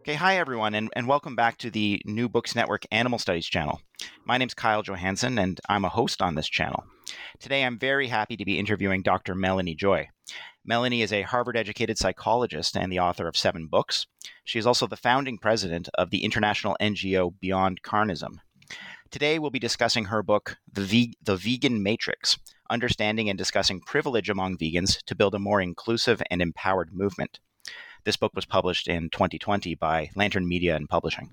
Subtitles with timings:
[0.00, 3.82] Okay, hi everyone, and, and welcome back to the New Books Network Animal Studies channel.
[4.24, 6.84] My name is Kyle Johansson, and I'm a host on this channel.
[7.38, 9.34] Today, I'm very happy to be interviewing Dr.
[9.34, 10.08] Melanie Joy.
[10.64, 14.06] Melanie is a Harvard educated psychologist and the author of seven books.
[14.42, 18.38] She is also the founding president of the international NGO Beyond Carnism.
[19.10, 22.38] Today, we'll be discussing her book, The, Ve- the Vegan Matrix
[22.70, 27.38] Understanding and Discussing Privilege Among Vegans to Build a More Inclusive and Empowered Movement.
[28.04, 31.30] This book was published in 2020 by Lantern Media and Publishing.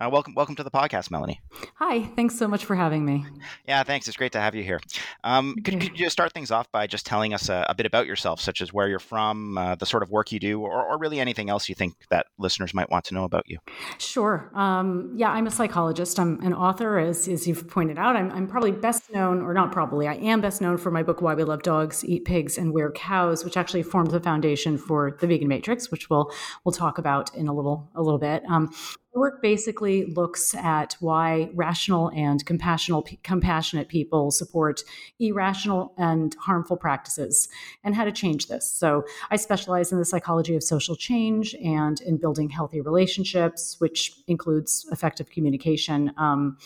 [0.00, 1.40] Uh, welcome, welcome to the podcast, Melanie.
[1.76, 3.24] Hi, thanks so much for having me.
[3.66, 4.08] Yeah, thanks.
[4.08, 4.80] It's great to have you here.
[5.22, 8.06] Um, could, could, you start things off by just telling us a, a bit about
[8.06, 10.98] yourself, such as where you're from, uh, the sort of work you do, or, or,
[10.98, 13.58] really anything else you think that listeners might want to know about you?
[13.98, 14.50] Sure.
[14.54, 16.18] Um, yeah, I'm a psychologist.
[16.18, 18.16] I'm an author, as, as you've pointed out.
[18.16, 21.22] I'm, I'm probably best known, or not probably, I am best known for my book,
[21.22, 25.16] Why We Love Dogs, Eat Pigs, and Wear Cows, which actually formed the foundation for
[25.20, 26.32] the Vegan Matrix, which we'll
[26.64, 28.42] we'll talk about in a little a little bit.
[28.48, 28.72] Um,
[29.18, 34.82] work basically looks at why rational and compassionate, compassionate people support
[35.18, 37.48] irrational and harmful practices
[37.84, 38.70] and how to change this.
[38.70, 44.12] So, I specialize in the psychology of social change and in building healthy relationships, which
[44.26, 46.12] includes effective communication.
[46.16, 46.58] Um,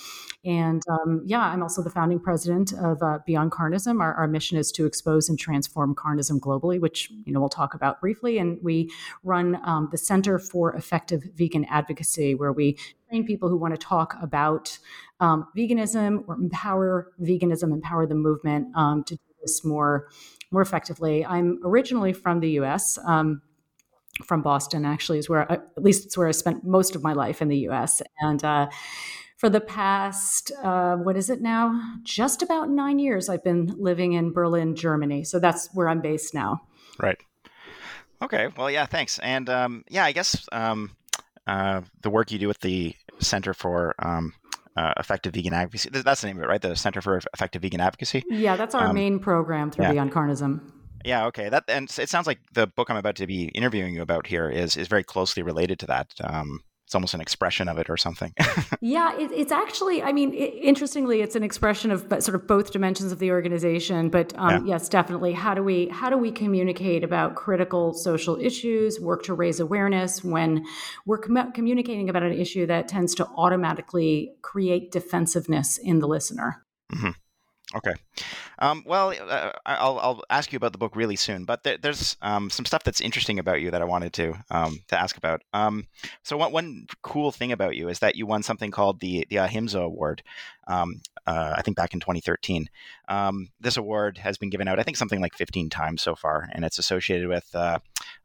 [0.44, 4.00] and um, yeah, I'm also the founding president of uh, Beyond Carnism.
[4.00, 7.74] Our, our mission is to expose and transform carnism globally, which you know we'll talk
[7.74, 8.38] about briefly.
[8.38, 8.90] And we
[9.22, 12.76] run um, the Center for Effective Vegan Advocacy where we
[13.08, 14.76] train people who want to talk about
[15.20, 20.08] um, veganism or empower veganism, empower the movement um, to do this more
[20.50, 21.24] more effectively.
[21.24, 22.98] I'm originally from the U.S.
[23.06, 23.42] Um,
[24.26, 27.12] from Boston, actually, is where I, at least it's where I spent most of my
[27.12, 28.02] life in the U.S.
[28.20, 28.42] and.
[28.44, 28.68] Uh,
[29.38, 31.96] for the past, uh, what is it now?
[32.04, 35.24] Just about nine years, I've been living in Berlin, Germany.
[35.24, 36.60] So that's where I'm based now.
[37.00, 37.18] Right.
[38.22, 38.50] Okay.
[38.56, 38.86] Well, yeah.
[38.86, 39.18] Thanks.
[39.18, 40.92] And um, yeah, I guess um,
[41.46, 44.32] uh, the work you do with the Center for um,
[44.76, 45.90] uh, Effective Vegan Advocacy.
[45.92, 46.60] That's the name of it, right?
[46.60, 48.22] The Center for Effective Vegan Advocacy.
[48.28, 49.92] Yeah, that's our um, main program through yeah.
[49.92, 50.72] Beyond Carnism.
[51.04, 51.26] Yeah.
[51.26, 51.48] Okay.
[51.48, 54.48] That and it sounds like the book I'm about to be interviewing you about here
[54.48, 56.12] is is very closely related to that.
[56.22, 56.60] Um,
[56.92, 58.34] it's almost an expression of it or something.
[58.82, 62.70] yeah, it, it's actually, I mean, it, interestingly, it's an expression of sort of both
[62.70, 64.10] dimensions of the organization.
[64.10, 64.74] But um, yeah.
[64.74, 69.00] yes, definitely, how do we how do we communicate about critical social issues?
[69.00, 70.66] Work to raise awareness when
[71.06, 76.62] we're com- communicating about an issue that tends to automatically create defensiveness in the listener.
[76.92, 77.10] Mm-hmm.
[77.74, 77.94] Okay.
[78.58, 82.16] Um, well, uh, I'll, I'll ask you about the book really soon, but there, there's
[82.20, 85.42] um, some stuff that's interesting about you that I wanted to um, to ask about.
[85.54, 85.86] Um,
[86.22, 89.36] so one, one cool thing about you is that you won something called the the
[89.36, 90.22] Ahimsa Award.
[90.66, 92.68] Um, uh, I think back in 2013.
[93.08, 96.48] Um, this award has been given out, I think, something like 15 times so far,
[96.52, 97.78] and it's associated with uh,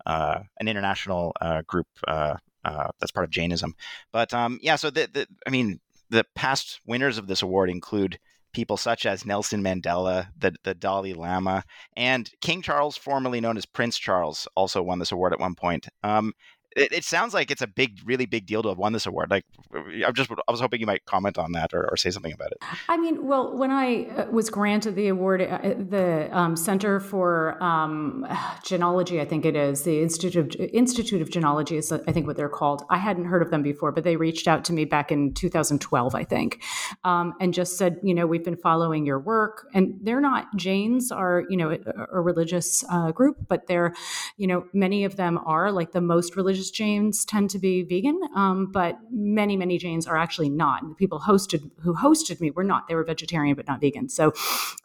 [0.05, 3.75] uh, an international uh, group uh, that's part of Jainism.
[4.11, 5.79] But yeah, so the, the I mean,
[6.09, 8.19] the past winners of this award include
[8.57, 11.63] people such as Nelson Mandela, the, the Dalai Lama,
[11.95, 15.87] and King Charles, formerly known as Prince Charles, also won this award at one point.
[16.01, 16.33] Um,
[16.75, 19.31] it, it, sounds like it's a big, really big deal to have won this award.
[19.31, 22.33] Like, I'm just, I was hoping you might comment on that or, or say something
[22.33, 22.57] about it.
[22.87, 27.61] I mean, well, when I uh, was granted the award, uh, the um, Center for
[27.63, 28.25] um,
[28.63, 32.35] Jainology, I think it is the Institute of Institute of Jainology is, I think, what
[32.35, 32.83] they're called.
[32.89, 36.15] I hadn't heard of them before, but they reached out to me back in 2012,
[36.15, 36.61] I think,
[37.03, 41.11] um, and just said, you know, we've been following your work, and they're not Jains
[41.11, 41.79] are, you know, a,
[42.11, 43.93] a religious uh, group, but they're,
[44.37, 48.19] you know, many of them are like the most religious Jains tend to be vegan,
[48.35, 50.81] um, but many, many Jains are actually not.
[50.81, 52.87] And the people hosted who hosted me were not.
[52.87, 54.09] They were vegetarian but not vegan.
[54.09, 54.33] So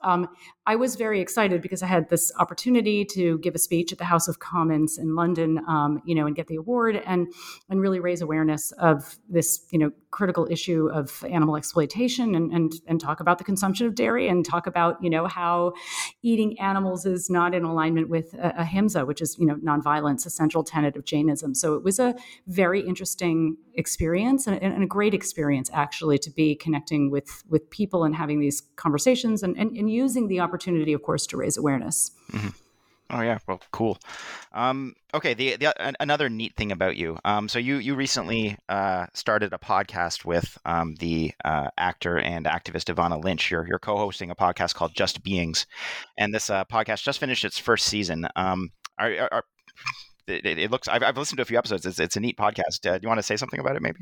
[0.03, 0.29] um,
[0.65, 4.05] I was very excited because I had this opportunity to give a speech at the
[4.05, 7.27] House of Commons in London, um, you know, and get the award and
[7.69, 12.75] and really raise awareness of this, you know, critical issue of animal exploitation and and
[12.87, 15.73] and talk about the consumption of dairy and talk about, you know, how
[16.23, 20.63] eating animals is not in alignment with ahimsa, which is, you know, nonviolence, a central
[20.63, 21.57] tenet of Jainism.
[21.57, 22.15] So it was a
[22.47, 28.05] very interesting experience and, and a great experience actually to be connecting with with people
[28.05, 30.52] and having these conversations and, and, and using the opportunity,
[30.93, 32.11] of course, to raise awareness.
[32.33, 32.49] Mm-hmm.
[33.13, 33.99] Oh yeah, well, cool.
[34.55, 37.19] Um, okay, the, the another neat thing about you.
[37.27, 42.47] Um, so you you recently uh, started a podcast with um, the uh, actor and
[42.47, 43.51] activist Evanna Lynch.
[43.51, 45.67] You're you're co-hosting a podcast called Just Beings,
[46.17, 48.27] and this uh, podcast just finished its first season.
[48.35, 49.45] Um, are, are,
[50.27, 51.85] it, it, looks I've, I've, listened to a few episodes.
[51.85, 52.87] It's, it's a neat podcast.
[52.89, 54.01] Uh, do you want to say something about it maybe?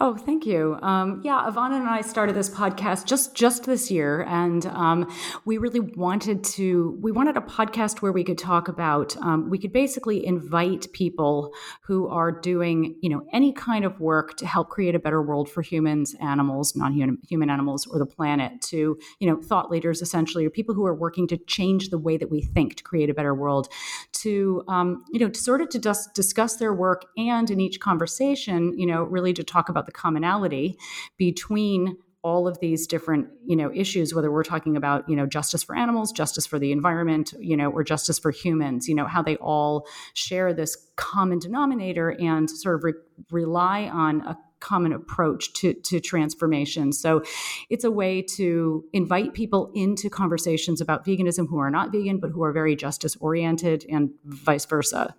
[0.00, 0.78] Oh thank you.
[0.82, 5.12] Um, yeah Evanna and I started this podcast just just this year and um,
[5.44, 9.58] we really wanted to we wanted a podcast where we could talk about um, we
[9.58, 11.52] could basically invite people
[11.82, 15.48] who are doing you know any kind of work to help create a better world
[15.48, 20.46] for humans animals non-human human animals or the planet to you know thought leaders essentially
[20.46, 23.14] or people who are working to change the way that we think to create a
[23.14, 23.68] better world
[24.12, 27.80] to um, you know to sort of to just discuss their work and in each
[27.80, 30.78] conversation, you know, really to talk about the commonality
[31.16, 35.62] between all of these different you know issues whether we're talking about you know justice
[35.62, 39.22] for animals justice for the environment you know or justice for humans you know how
[39.22, 42.92] they all share this common denominator and sort of re-
[43.30, 46.92] rely on a common approach to, to transformation.
[46.92, 47.22] So
[47.70, 52.30] it's a way to invite people into conversations about veganism who are not vegan, but
[52.30, 55.14] who are very justice oriented and vice versa.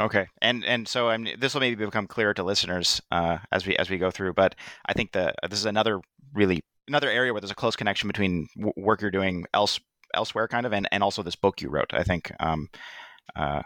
[0.00, 3.64] Okay, and and so I mean, this will maybe become clearer to listeners uh, as
[3.64, 4.32] we as we go through.
[4.32, 4.56] But
[4.86, 6.00] I think that this is another
[6.32, 9.78] really another area where there's a close connection between w- work you're doing else
[10.12, 11.92] elsewhere, kind of, and, and also this book you wrote.
[11.92, 12.68] I think um,
[13.36, 13.62] uh,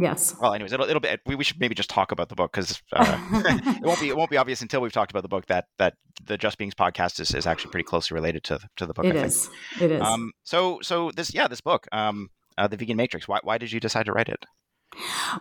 [0.00, 0.34] Yes.
[0.40, 1.10] Well, anyways, it'll, it'll be.
[1.26, 4.16] We, we should maybe just talk about the book because uh, it won't be it
[4.16, 5.94] won't be obvious until we've talked about the book that that
[6.24, 9.04] the Just Beings podcast is, is actually pretty closely related to to the book.
[9.04, 9.50] It is.
[9.80, 10.02] It is.
[10.02, 13.28] Um, so so this yeah this book um, uh, the Vegan Matrix.
[13.28, 14.44] Why why did you decide to write it?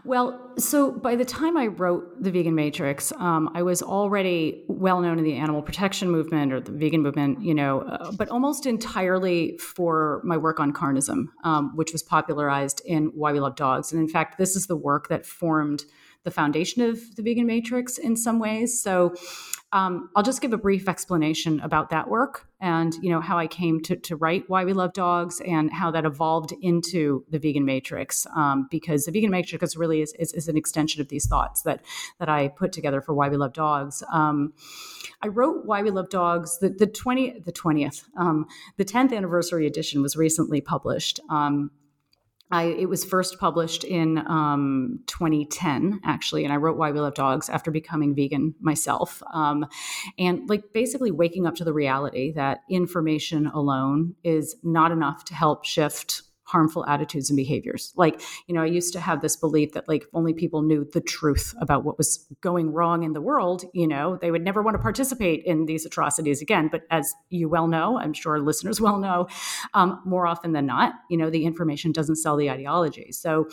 [0.06, 5.02] Well, so by the time I wrote The Vegan Matrix, um, I was already well
[5.02, 8.66] known in the animal protection movement or the vegan movement, you know, uh, but almost
[8.66, 13.92] entirely for my work on carnism, um, which was popularized in Why We Love Dogs.
[13.92, 15.86] And in fact, this is the work that formed
[16.24, 18.82] the foundation of the vegan matrix in some ways.
[18.82, 19.16] So
[19.72, 23.46] um, I'll just give a brief explanation about that work and you know how I
[23.46, 27.66] came to, to write Why We Love Dogs and how that evolved into the vegan
[27.66, 28.26] matrix.
[28.36, 31.86] Um, because the vegan matrix really is, is, is, an extension of these thoughts that
[32.20, 34.04] that I put together for Why We Love Dogs.
[34.12, 34.54] Um,
[35.22, 36.58] I wrote Why We Love Dogs.
[36.58, 41.20] The the twenty the twentieth um, the tenth anniversary edition was recently published.
[42.52, 47.14] I, it was first published in um, 2010, actually, and I wrote Why We Love
[47.14, 49.22] Dogs after becoming vegan myself.
[49.32, 49.66] Um,
[50.18, 55.36] and like basically waking up to the reality that information alone is not enough to
[55.36, 57.94] help shift harmful attitudes and behaviors.
[57.96, 60.84] Like, you know, I used to have this belief that like if only people knew
[60.94, 64.64] the truth about what was going wrong in the world, you know, they would never
[64.64, 66.68] want to participate in these atrocities again.
[66.72, 69.28] But as you well know, I'm sure listeners well know,
[69.76, 73.12] um, more often than not, you know, the information doesn't sell the ideology.
[73.12, 73.48] So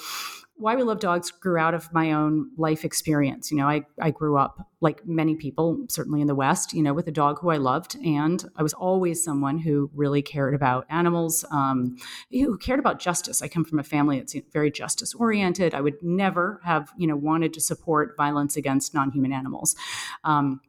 [0.59, 3.51] why We Love Dogs grew out of my own life experience.
[3.51, 6.95] You know, I, I grew up, like many people, certainly in the West, you know,
[6.95, 7.97] with a dog who I loved.
[8.05, 11.97] And I was always someone who really cared about animals, um,
[12.31, 13.43] who cared about justice.
[13.43, 15.75] I come from a family that's very justice oriented.
[15.75, 19.77] I would never have, you know, wanted to support violence against non human animals.
[20.25, 20.61] Um,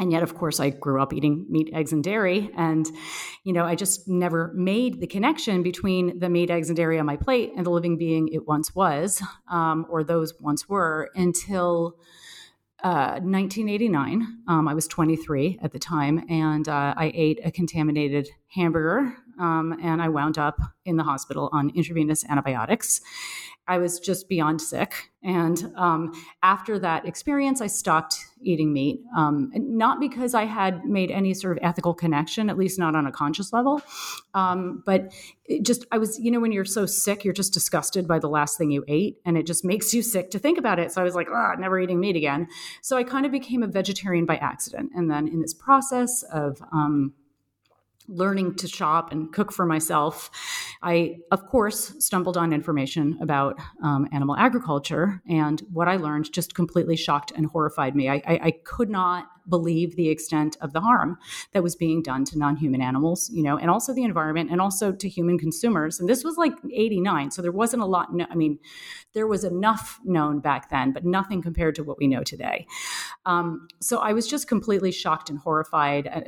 [0.00, 2.50] and yet of course i grew up eating meat eggs and dairy.
[2.56, 2.90] And
[3.44, 7.06] you know i just never made the connection between the meat eggs and dairy on
[7.06, 11.96] my plate and the living being it once was um, or those once were until
[12.82, 18.28] uh, 1989 um, i was 23 at the time and uh, i ate a contaminated
[18.48, 23.00] hamburger um, and i wound up in the hospital on intravenous antibiotics
[23.70, 25.12] I was just beyond sick.
[25.22, 26.12] And um,
[26.42, 29.00] after that experience, I stopped eating meat.
[29.16, 33.06] Um, not because I had made any sort of ethical connection, at least not on
[33.06, 33.80] a conscious level,
[34.34, 35.12] um, but
[35.62, 38.58] just I was, you know, when you're so sick, you're just disgusted by the last
[38.58, 40.90] thing you ate, and it just makes you sick to think about it.
[40.90, 42.48] So I was like, ah, never eating meat again.
[42.82, 46.60] So I kind of became a vegetarian by accident, and then in this process of
[46.72, 47.12] um,
[48.10, 50.30] learning to shop and cook for myself,
[50.82, 55.22] I, of course, stumbled on information about um, animal agriculture.
[55.28, 58.08] And what I learned just completely shocked and horrified me.
[58.08, 61.18] I, I, I could not believe the extent of the harm
[61.52, 64.92] that was being done to non-human animals you know and also the environment and also
[64.92, 68.34] to human consumers and this was like 89 so there wasn't a lot no, i
[68.34, 68.58] mean
[69.12, 72.66] there was enough known back then but nothing compared to what we know today
[73.26, 76.20] um, so i was just completely shocked and horrified uh,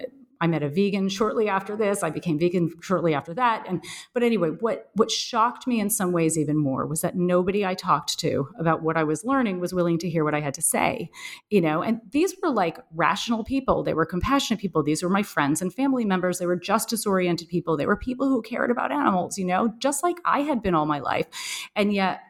[0.43, 2.03] I met a vegan shortly after this.
[2.03, 3.65] I became vegan shortly after that.
[3.69, 3.83] And
[4.13, 7.75] but anyway, what what shocked me in some ways even more was that nobody I
[7.75, 10.63] talked to about what I was learning was willing to hear what I had to
[10.63, 11.11] say.
[11.49, 13.85] You know, and these were like rational people.
[13.85, 14.83] They were compassionate people.
[14.83, 16.41] These were my friends and family members.
[16.41, 17.77] They were justice oriented people.
[17.77, 20.87] They were people who cared about animals, you know, just like I had been all
[20.87, 21.27] my life.
[21.77, 22.21] And yet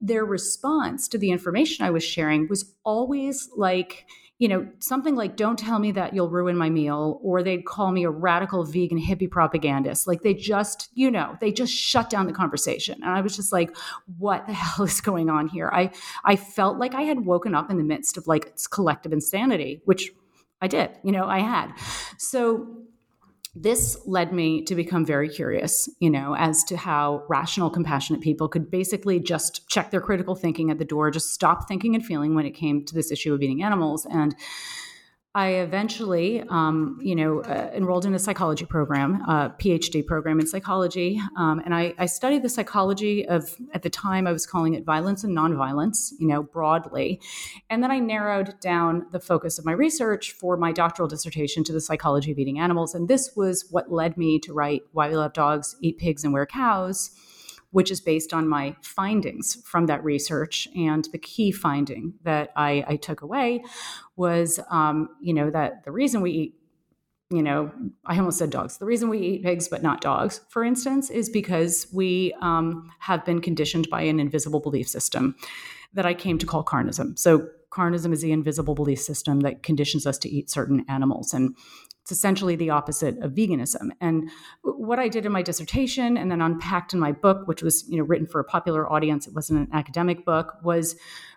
[0.00, 4.06] their response to the information I was sharing was always like,
[4.40, 7.92] you know, something like, don't tell me that you'll ruin my meal, or they'd call
[7.92, 10.06] me a radical vegan hippie propagandist.
[10.06, 12.94] Like they just, you know, they just shut down the conversation.
[13.02, 13.76] And I was just like,
[14.18, 15.68] what the hell is going on here?
[15.70, 15.90] I
[16.24, 20.10] I felt like I had woken up in the midst of like collective insanity, which
[20.62, 21.72] I did, you know, I had.
[22.16, 22.79] So
[23.54, 28.48] this led me to become very curious, you know, as to how rational, compassionate people
[28.48, 32.34] could basically just check their critical thinking at the door, just stop thinking and feeling
[32.34, 34.06] when it came to this issue of eating animals.
[34.08, 34.36] And
[35.32, 40.46] I eventually, um, you know, uh, enrolled in a psychology program, a PhD program in
[40.48, 44.74] psychology, um, and I, I, studied the psychology of, at the time, I was calling
[44.74, 47.20] it violence and nonviolence, you know, broadly,
[47.68, 51.72] and then I narrowed down the focus of my research for my doctoral dissertation to
[51.72, 55.16] the psychology of eating animals, and this was what led me to write "Why We
[55.16, 57.12] Love Dogs, Eat Pigs, and Wear Cows."
[57.70, 60.68] Which is based on my findings from that research.
[60.76, 63.62] And the key finding that I, I took away
[64.16, 66.54] was, um, you know, that the reason we eat
[67.32, 67.70] you know,
[68.04, 68.78] I almost said dogs.
[68.78, 73.24] The reason we eat pigs but not dogs, for instance, is because we um, have
[73.24, 75.36] been conditioned by an invisible belief system
[75.92, 77.16] that I came to call carnism.
[77.16, 81.32] So, carnism is the invisible belief system that conditions us to eat certain animals.
[81.32, 81.54] And
[82.02, 83.90] it's essentially the opposite of veganism.
[84.00, 84.30] And
[84.62, 87.98] what I did in my dissertation and then unpacked in my book, which was you
[87.98, 90.96] know written for a popular audience, it wasn't an academic book, was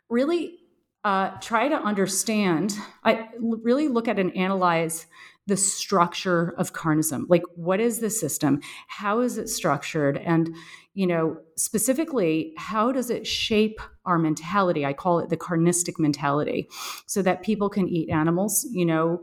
[0.09, 0.59] really
[1.03, 2.75] uh, try to understand.
[3.03, 5.05] I really look at and analyze
[5.45, 10.55] the structure of carnism like what is the system how is it structured and
[10.93, 16.69] you know specifically how does it shape our mentality i call it the carnistic mentality
[17.07, 19.21] so that people can eat animals you know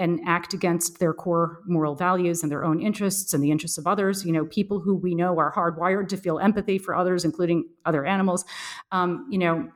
[0.00, 3.86] and act against their core moral values and their own interests and the interests of
[3.86, 4.24] others.
[4.24, 8.06] You know, people who we know are hardwired to feel empathy for others, including other
[8.06, 8.44] animals.
[8.90, 9.70] Um, you know,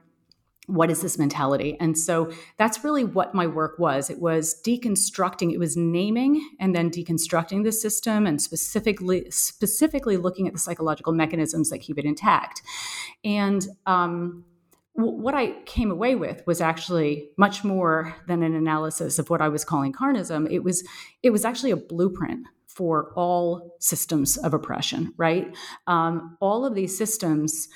[0.67, 1.77] what is this mentality?
[1.79, 4.09] And so that's really what my work was.
[4.09, 10.47] It was deconstructing, it was naming and then deconstructing the system and specifically specifically looking
[10.47, 12.63] at the psychological mechanisms that keep it intact.
[13.23, 14.45] And um,
[14.95, 19.49] what I came away with was actually much more than an analysis of what I
[19.49, 20.51] was calling carnism.
[20.51, 20.87] It was
[21.23, 25.13] it was actually a blueprint for all systems of oppression.
[25.17, 25.55] Right,
[25.87, 27.69] um, all of these systems.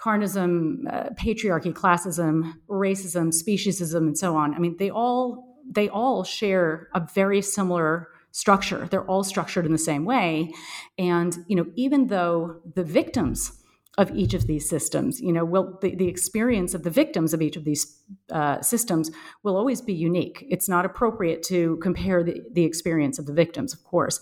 [0.00, 4.52] Carnism, uh, patriarchy, classism, racism, speciesism, and so on.
[4.52, 8.88] I mean, they all they all share a very similar structure.
[8.90, 10.52] They're all structured in the same way,
[10.98, 13.61] and you know, even though the victims
[13.98, 15.20] of each of these systems.
[15.20, 19.10] You know, will the, the experience of the victims of each of these uh, systems
[19.42, 20.46] will always be unique.
[20.48, 24.18] It's not appropriate to compare the, the experience of the victims, of course.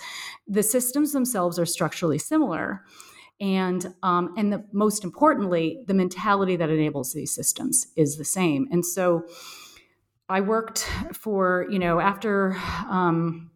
[0.49, 2.85] The systems themselves are structurally similar.
[3.41, 8.69] And um, and the, most importantly, the mentality that enables these systems is the same.
[8.71, 9.25] And so,
[10.29, 12.55] I worked for you know after
[12.89, 13.50] um,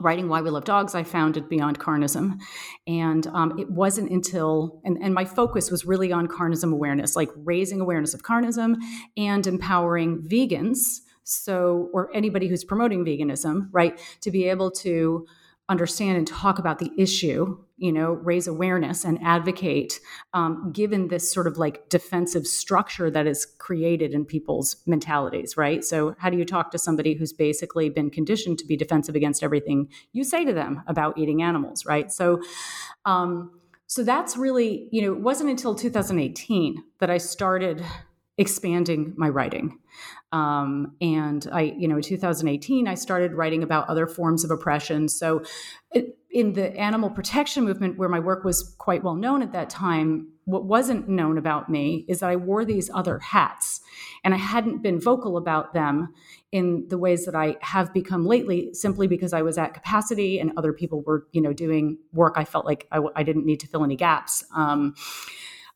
[0.00, 2.38] writing Why We Love Dogs, I founded Beyond Carnism.
[2.86, 7.30] And um, it wasn't until, and, and my focus was really on carnism awareness, like
[7.36, 8.76] raising awareness of carnism
[9.16, 11.00] and empowering vegans.
[11.24, 15.26] So, or anybody who's promoting veganism, right, to be able to
[15.68, 20.00] understand and talk about the issue you know raise awareness and advocate
[20.34, 25.84] um, given this sort of like defensive structure that is created in people's mentalities right?
[25.84, 29.42] So how do you talk to somebody who's basically been conditioned to be defensive against
[29.42, 32.10] everything you say to them about eating animals right?
[32.10, 32.40] So
[33.04, 33.50] um,
[33.88, 37.84] so that's really, you know, it wasn't until 2018 that I started
[38.38, 39.78] expanding my writing.
[40.32, 45.08] Um, and I, you know, in 2018, I started writing about other forms of oppression.
[45.08, 45.42] So,
[46.30, 50.28] in the animal protection movement, where my work was quite well known at that time,
[50.44, 53.80] what wasn't known about me is that I wore these other hats,
[54.22, 56.12] and I hadn't been vocal about them
[56.52, 60.52] in the ways that I have become lately, simply because I was at capacity and
[60.58, 62.34] other people were, you know, doing work.
[62.36, 64.44] I felt like I, I didn't need to fill any gaps.
[64.54, 64.94] Um,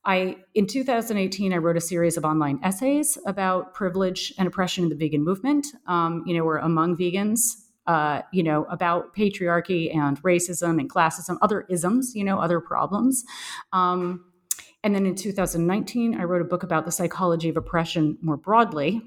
[0.04, 4.90] I in 2018 I wrote a series of online essays about privilege and oppression in
[4.90, 5.66] the vegan movement.
[5.86, 7.56] Um, you know, we're among vegans.
[7.86, 13.24] Uh, you know, about patriarchy and racism and classism, other isms, you know, other problems.
[13.72, 14.26] Um,
[14.84, 19.02] and then in 2019, I wrote a book about the psychology of oppression more broadly.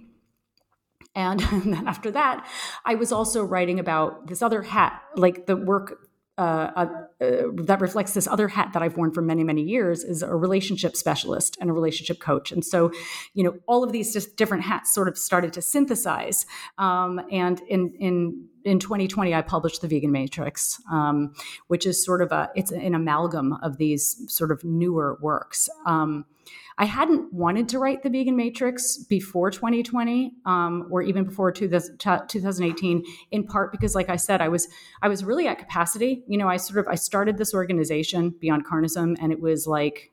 [1.16, 2.46] And, then after that,
[2.84, 7.03] I was also writing about this other hat, like the work uh, uh,
[7.56, 10.96] that reflects this other hat that I've worn for many, many years is a relationship
[10.96, 12.52] specialist and a relationship coach.
[12.52, 12.92] And so,
[13.34, 16.46] you know, all of these just different hats sort of started to synthesize.
[16.78, 21.34] Um, and in in in 2020, I published the Vegan Matrix, um,
[21.68, 25.70] which is sort of a it's an amalgam of these sort of newer works.
[25.86, 26.26] Um,
[26.78, 33.04] I hadn't wanted to write the Vegan Matrix before 2020, um, or even before 2018,
[33.32, 34.68] in part because, like I said, I was
[35.02, 36.24] I was really at capacity.
[36.28, 40.12] You know, I sort of I started this organization Beyond Carnism, and it was like,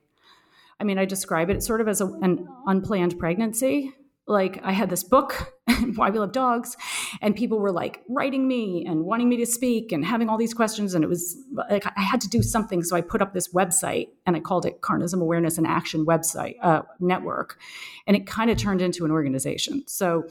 [0.78, 3.94] I mean, I describe it sort of as a, an unplanned pregnancy
[4.30, 5.52] like I had this book,
[5.96, 6.76] Why We Love Dogs,
[7.20, 10.54] and people were like writing me and wanting me to speak and having all these
[10.54, 10.94] questions.
[10.94, 11.36] And it was
[11.68, 12.82] like I had to do something.
[12.84, 16.54] So I put up this website and I called it Carnism Awareness and Action Website
[16.62, 17.58] uh, Network.
[18.06, 19.82] And it kind of turned into an organization.
[19.86, 20.26] So,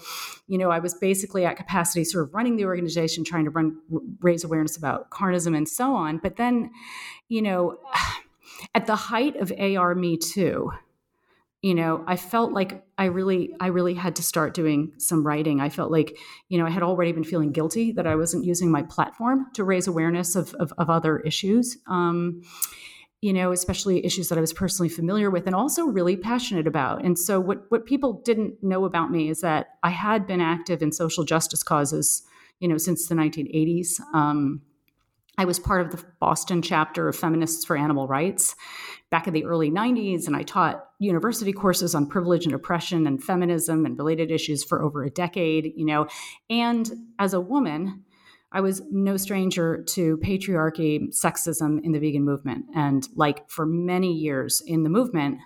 [0.47, 3.77] you know, I was basically at capacity, sort of running the organization, trying to run,
[4.21, 6.19] raise awareness about carnism and so on.
[6.19, 6.71] But then,
[7.27, 7.77] you know,
[8.75, 10.71] at the height of AR Me Too,
[11.61, 15.59] you know i felt like i really i really had to start doing some writing.
[15.59, 18.71] I felt like you know i had already been feeling guilty that i wasn't using
[18.71, 22.41] my platform to raise awareness of, of, of other issues um,
[23.21, 27.03] you know especially issues that i was personally familiar with and also really passionate about.
[27.03, 30.81] And so what what people didn't know about me is that i had been active
[30.81, 32.23] in social justice causes
[32.59, 34.61] you know since the 1980s um,
[35.39, 38.57] I was part of the Boston chapter of Feminists for Animal Rights
[39.09, 43.23] back in the early 90s, and I taught university courses on privilege and oppression and
[43.23, 46.07] feminism and related issues for over a decade, you know.
[46.49, 48.03] And as a woman,
[48.51, 52.65] I was no stranger to patriarchy, sexism in the vegan movement.
[52.75, 55.37] And like for many years in the movement,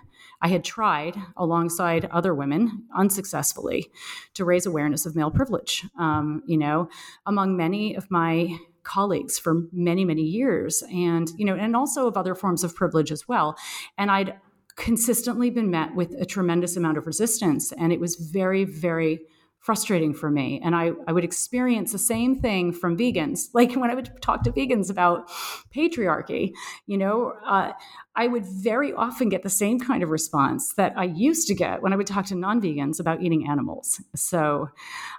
[0.42, 3.92] I had tried alongside other women unsuccessfully
[4.34, 5.86] to raise awareness of male privilege.
[5.96, 6.88] Um, you know,
[7.26, 12.16] among many of my colleagues for many many years and you know and also of
[12.16, 13.56] other forms of privilege as well.
[13.98, 14.34] And i'd
[14.76, 19.20] consistently been met with a tremendous amount of resistance and it was very very
[19.64, 20.60] frustrating for me.
[20.62, 23.48] And I, I would experience the same thing from vegans.
[23.54, 25.30] Like when i would talk to vegans about
[25.74, 26.52] patriarchy
[26.86, 27.72] you know uh,
[28.14, 31.82] i would very often get the same kind of response that i used to get
[31.82, 34.02] when i would talk to non-vegans about eating animals.
[34.14, 34.68] So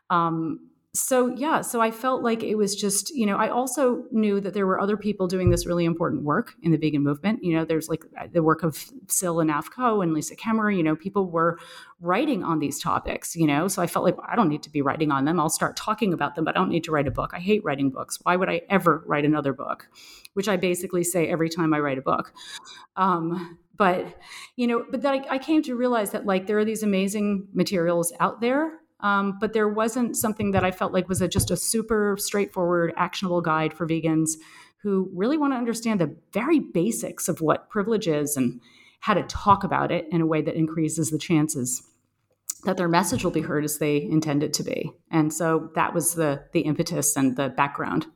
[0.09, 0.59] um,
[0.95, 4.53] so yeah so i felt like it was just you know i also knew that
[4.53, 7.43] there were other people doing this really important work in the vegan movement.
[7.43, 10.83] You know there's like the work of Syl and Aph Ko and Lisa Kemmerer you
[10.83, 11.59] know people were
[11.99, 13.67] writing on these topics you know?
[13.67, 15.39] So i felt like well, i don't need to be writing on them.
[15.39, 17.31] I'll start talking about them but i don't need to write a book.
[17.33, 18.19] I hate writing books.
[18.23, 19.87] Why would i ever write another book?
[20.33, 22.33] Which i basically say every time i write a book.
[22.95, 24.17] Um, but
[24.55, 27.47] you know but then I, I came to realize that like there are these amazing
[27.53, 31.51] materials out there um, but there wasn't something that I felt like was a, just
[31.51, 34.31] a super straightforward, actionable guide for vegans
[34.77, 38.61] who really want to understand the very basics of what privilege is and
[38.99, 41.83] how to talk about it in a way that increases the chances
[42.65, 44.91] that their message will be heard as they intend it to be.
[45.11, 48.07] And so that was the the impetus and the background.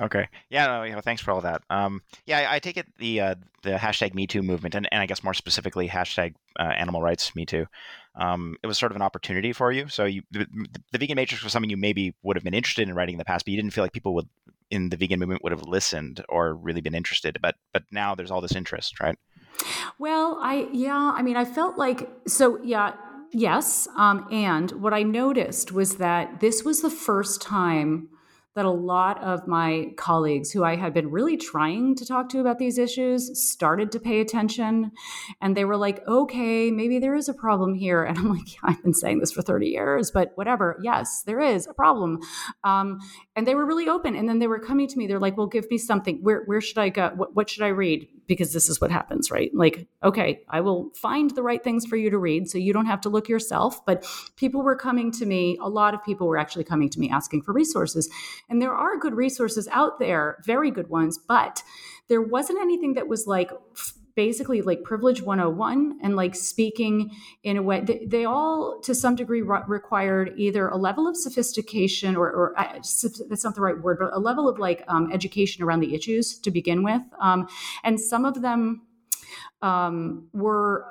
[0.00, 0.28] Okay.
[0.50, 0.66] Yeah.
[0.66, 1.62] No, you know, thanks for all that.
[1.70, 5.00] Um, yeah, I, I, take it the uh, the hashtag Me Too movement, and, and
[5.00, 7.66] I guess more specifically hashtag uh, Animal Rights Me Too.
[8.16, 9.88] Um, it was sort of an opportunity for you.
[9.88, 10.46] So you, the,
[10.92, 13.24] the, vegan matrix was something you maybe would have been interested in writing in the
[13.24, 14.28] past, but you didn't feel like people would
[14.70, 17.38] in the vegan movement would have listened or really been interested.
[17.42, 19.18] But but now there's all this interest, right?
[19.98, 22.94] Well, I yeah, I mean, I felt like so yeah.
[23.36, 23.88] Yes.
[23.96, 28.08] Um, and what I noticed was that this was the first time
[28.54, 32.40] that a lot of my colleagues who I had been really trying to talk to
[32.40, 34.92] about these issues started to pay attention.
[35.40, 38.04] And they were like, okay, maybe there is a problem here.
[38.04, 40.78] And I'm like, yeah, I've been saying this for 30 years, but whatever.
[40.82, 42.20] Yes, there is a problem.
[42.62, 43.00] Um,
[43.34, 44.14] and they were really open.
[44.14, 45.06] And then they were coming to me.
[45.08, 46.18] They're like, well, give me something.
[46.22, 47.10] Where, where should I go?
[47.16, 48.06] What, what should I read?
[48.26, 49.50] Because this is what happens, right?
[49.54, 52.86] Like, okay, I will find the right things for you to read so you don't
[52.86, 53.84] have to look yourself.
[53.84, 54.06] But
[54.36, 57.42] people were coming to me, a lot of people were actually coming to me asking
[57.42, 58.08] for resources.
[58.48, 61.62] And there are good resources out there, very good ones, but
[62.08, 63.50] there wasn't anything that was like,
[64.16, 67.10] basically like privilege 101 and like speaking
[67.42, 71.16] in a way they, they all to some degree re- required either a level of
[71.16, 72.74] sophistication or, or uh,
[73.28, 76.38] that's not the right word but a level of like um, education around the issues
[76.38, 77.02] to begin with.
[77.20, 77.48] Um,
[77.82, 78.82] and some of them
[79.62, 80.86] um, were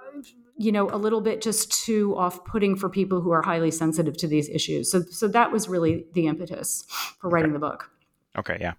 [0.57, 4.27] you know a little bit just too off-putting for people who are highly sensitive to
[4.27, 4.91] these issues.
[4.91, 6.86] So so that was really the impetus
[7.19, 7.53] for writing okay.
[7.53, 7.89] the book.
[8.38, 8.73] Okay yeah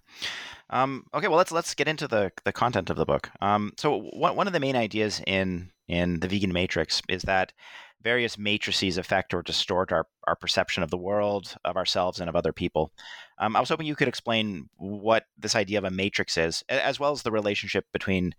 [0.69, 3.29] um, okay, well let's let's get into the the content of the book.
[3.41, 7.53] Um, so one one of the main ideas in in the vegan matrix is that
[8.01, 12.35] various matrices affect or distort our, our perception of the world, of ourselves, and of
[12.35, 12.91] other people.
[13.39, 16.99] Um, I was hoping you could explain what this idea of a matrix is, as
[16.99, 18.33] well as the relationship between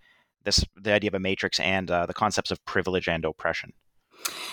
[0.45, 3.73] this the idea of a matrix and uh, the concepts of privilege and oppression.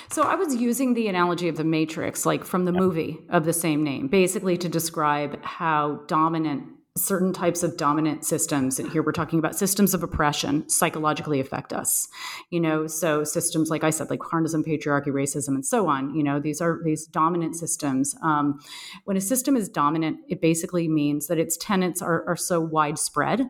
[0.10, 3.54] So I was using the analogy of the Matrix, like from the movie of the
[3.54, 9.12] same name, basically to describe how dominant certain types of dominant systems and here we're
[9.12, 12.08] talking about systems of oppression psychologically affect us
[12.52, 12.86] you know?
[12.86, 16.62] So systems like i said like carnism patriarchy racism and so on you know these
[16.62, 18.16] are these dominant systems.
[18.22, 18.60] Um,
[19.06, 23.50] when a system is dominant it basically means that its tenets are, are so widespread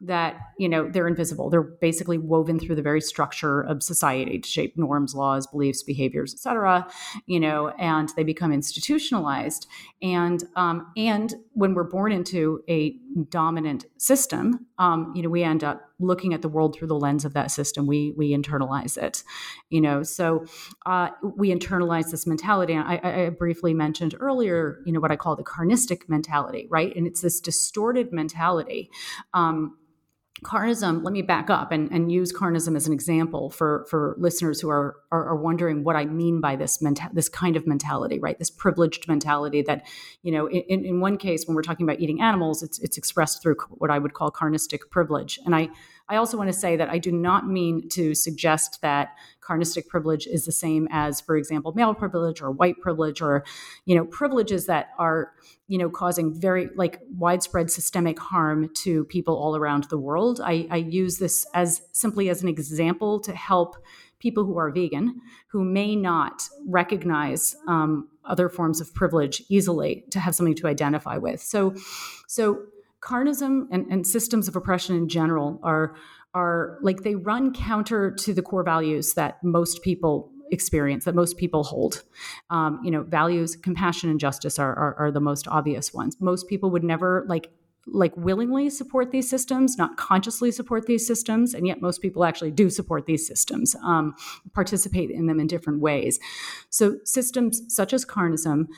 [0.00, 1.50] that you know they're invisible.
[1.50, 6.34] They're basically woven through the very structure of society to shape norms laws beliefs behaviors
[6.34, 6.86] etc
[7.26, 9.66] you know and they become institutionalized.
[10.02, 12.96] And um, and when we're born into a
[13.28, 17.24] dominant system um, you know we end up looking at the world through the lens
[17.24, 19.22] of that system we we internalize it
[19.70, 20.02] you know?
[20.02, 20.44] So
[20.86, 25.36] uh, we internalize this mentality I, I briefly mentioned earlier you know what i call
[25.36, 26.94] the carnistic mentality right?
[26.94, 28.90] And it's this distorted mentality
[29.32, 29.76] um,
[30.44, 34.60] carnism let me back up and, and use carnism as an example for, for listeners
[34.60, 38.18] who are, are, are wondering what i mean by this menta- this kind of mentality
[38.20, 38.38] right?
[38.38, 39.86] This privileged mentality that
[40.22, 43.42] you know in, in one case when we're talking about eating animals it's, it's expressed
[43.42, 45.38] through what i would call carnistic privilege.
[45.44, 45.68] And i
[46.08, 49.14] I also want to say that I do not mean to suggest that
[49.48, 53.44] carnistic privilege is the same as, for example, male privilege or white privilege or,
[53.84, 55.32] you know, privileges that are,
[55.68, 60.40] you know, causing very like widespread systemic harm to people all around the world.
[60.42, 63.76] I, I use this as simply as an example to help
[64.18, 70.18] people who are vegan who may not recognize um, other forms of privilege easily to
[70.18, 71.42] have something to identify with.
[71.42, 71.74] So,
[72.26, 72.62] so
[73.02, 75.94] carnism and, and systems of oppression in general are
[76.34, 81.36] are like they run counter to the core values that most people experience that most
[81.36, 82.02] people hold.
[82.50, 86.16] Um, you know values compassion and justice are, are, are the most obvious ones.
[86.20, 87.50] Most people would never like
[87.86, 92.50] like willingly support these systems not consciously support these systems and yet most people actually
[92.50, 94.14] do support these systems um,
[94.54, 96.18] participate in them in different ways.
[96.70, 98.68] So systems such as carnism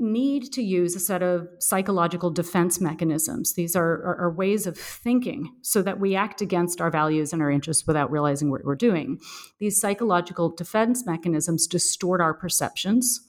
[0.00, 3.54] need to use a set of psychological defense mechanisms.
[3.54, 7.42] These are, are, are, ways of thinking so that we act against our values and
[7.42, 9.20] our interests without realizing what we're doing.
[9.58, 13.28] These psychological defense mechanisms distort our perceptions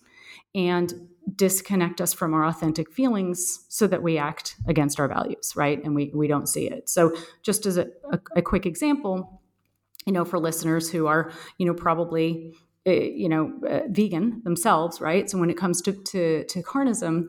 [0.55, 5.83] and disconnect us from our authentic feelings so that we act against our values, right?
[5.83, 6.89] And we, we don't see it.
[6.89, 9.41] So, just as a, a, a quick example,
[10.05, 12.53] you know, for listeners who are, you know, probably
[12.87, 15.29] Eh, you know, uh, vegan themselves, right?
[15.29, 17.27] So when it comes to to, to carnism,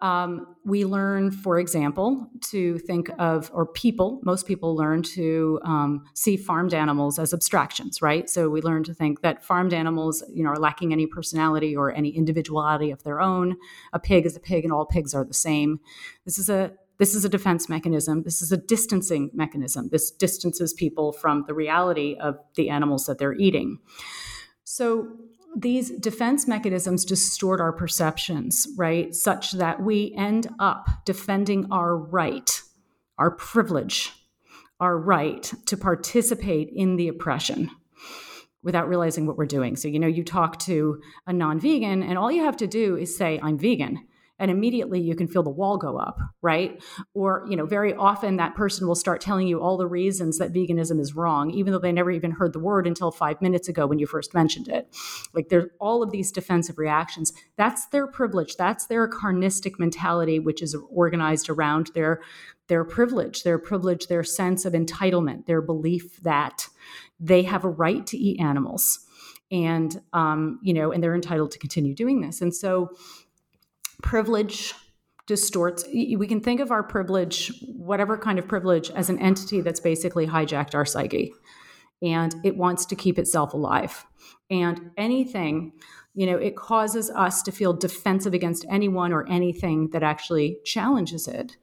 [0.00, 6.04] um, we learn, for example, to think of, or people, most people learn to um,
[6.14, 8.30] see farmed animals as abstractions, right?
[8.30, 11.94] So we learn to think that farmed animals, you know, are lacking any personality or
[11.94, 13.56] any individuality of their own.
[13.92, 15.80] A pig is a pig, and all pigs are the same.
[16.24, 18.22] This is a this is a defense mechanism.
[18.22, 19.90] This is a distancing mechanism.
[19.90, 23.80] This distances people from the reality of the animals that they're eating.
[24.70, 25.08] So
[25.56, 29.14] these defense mechanisms distort our perceptions, right?
[29.14, 32.60] Such that we end up defending our right,
[33.16, 34.12] our privilege,
[34.78, 37.70] our right to participate in the oppression
[38.62, 39.74] without realizing what we're doing.
[39.74, 42.94] So, you know, you talk to a non vegan, and all you have to do
[42.94, 44.06] is say, I'm vegan
[44.38, 46.82] and immediately you can feel the wall go up right?
[47.14, 50.52] Or you know very often that person will start telling you all the reasons that
[50.52, 53.86] veganism is wrong even though they never even heard the word until 5 minutes ago
[53.86, 54.88] when you first mentioned it.
[55.34, 57.32] Like there's all of these defensive reactions.
[57.56, 58.56] That's their privilege.
[58.56, 62.20] That's their carnistic mentality which is organized around their
[62.68, 66.68] their privilege their privilege their sense of entitlement their belief that
[67.18, 69.00] they have a right to eat animals.
[69.50, 72.40] And um, you know and they're entitled to continue doing this.
[72.40, 72.90] And so
[74.02, 74.74] privilege
[75.26, 79.78] distorts we can think of our privilege whatever kind of privilege as an entity that's
[79.78, 81.32] basically hijacked our psyche.
[82.00, 84.06] And it wants to keep itself alive.
[84.50, 85.72] And anything
[86.14, 91.28] you know it causes us to feel defensive against anyone or anything that actually challenges
[91.28, 91.56] it.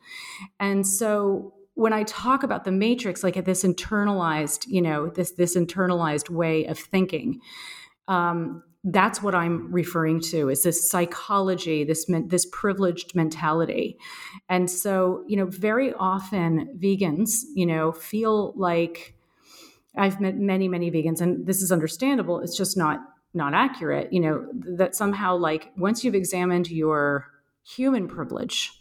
[0.60, 5.58] And so when i talk about the matrix like this internalized you know this this
[5.58, 7.42] internalized way of thinking
[8.08, 13.98] um, that's what i'm referring to is this psychology this this privileged mentality
[14.48, 19.16] and so you know very often vegans you know feel like
[19.98, 22.40] I've met many, many vegans, and this is understandable.
[22.40, 23.00] It's just not
[23.34, 24.12] not accurate.
[24.12, 27.28] You know that somehow, like once you've examined your
[27.64, 28.72] human privilege,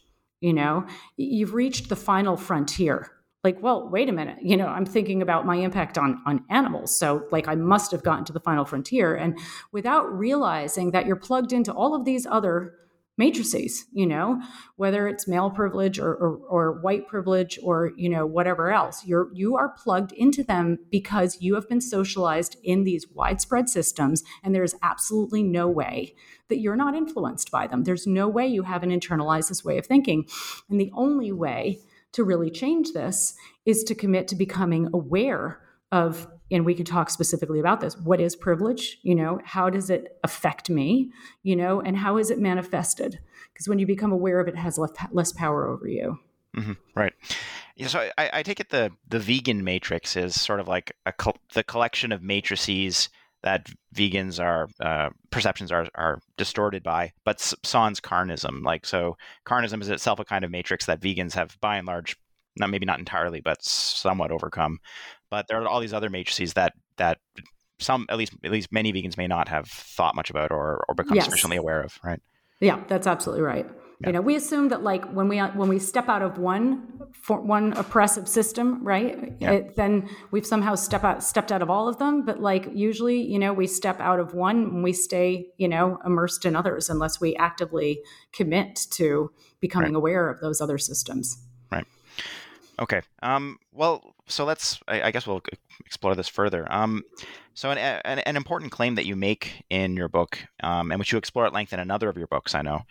[0.40, 0.86] you know
[1.16, 3.10] you've reached the final frontier.
[3.44, 4.38] Like, well, wait a minute.
[4.42, 8.02] You know, I'm thinking about my impact on on animals, so like I must have
[8.02, 9.38] gotten to the final frontier, and
[9.70, 12.74] without realizing that you're plugged into all of these other
[13.16, 14.42] matrices you know
[14.74, 19.28] whether it's male privilege or, or, or, white privilege or you know whatever else you're
[19.32, 24.52] you are plugged into them because you have been socialized in these widespread systems and
[24.52, 26.12] there's absolutely no way
[26.48, 27.84] that you're not influenced by them.
[27.84, 30.26] There's no way you haven't internalized this way of thinking.
[30.68, 31.80] And the only way
[32.14, 33.34] to really change this
[33.66, 35.60] is to commit to becoming aware
[35.92, 38.98] of and we could talk specifically about this what is privilege?
[39.02, 41.10] You know how does it affect me?
[41.42, 43.18] You know and how is it manifested?
[43.52, 44.78] Because when you become aware of it, it has
[45.12, 46.18] less, power over you.
[46.56, 46.72] Mm-hmm.
[46.94, 47.12] right.
[47.76, 51.12] Yeah, so I, I, take it the the vegan matrix is sort of like a
[51.52, 53.08] the collection of matrices
[53.44, 58.64] that vegans are uh, perceptions are are distorted by, but sans carnism.
[58.64, 62.16] Like so, carnism is itself a kind of matrix that vegans have, by and large,
[62.56, 64.78] not maybe not entirely, but somewhat overcome.
[65.30, 67.18] But there are all these other matrices that that
[67.78, 70.94] some at least at least many vegans may not have thought much about or or
[70.94, 71.26] become yes.
[71.26, 72.20] sufficiently aware of, right?
[72.60, 73.68] Yeah, that's absolutely right.
[74.00, 74.08] Yeah.
[74.08, 77.40] You know, we assume that like when we when we step out of one for
[77.40, 79.32] one oppressive system, right?
[79.40, 79.52] Yeah.
[79.52, 82.24] It, then we've somehow step out stepped out of all of them.
[82.24, 85.98] But like usually, you know, we step out of one and we stay, you know,
[86.04, 88.00] immersed in others unless we actively
[88.32, 89.30] commit to
[89.60, 89.98] becoming right.
[89.98, 91.38] aware of those other systems.
[91.70, 91.86] Right.
[92.80, 93.02] Okay.
[93.22, 94.80] Um, well, so let's.
[94.88, 95.42] I, I, guess we'll
[95.86, 96.70] explore this further.
[96.72, 97.04] Um,
[97.54, 101.12] so, an, an, an, important claim that you make in your book, um, and which
[101.12, 102.82] you explore at length in another of your books, I know,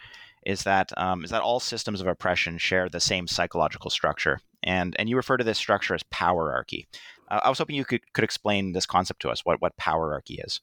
[0.46, 4.96] is that um, is that all systems of oppression share the same psychological structure, and
[5.00, 6.86] and you refer to this structure as powerarchy.
[7.30, 9.46] Uh, I was hoping you could could explain this concept to us.
[9.46, 10.62] What what powerarchy is.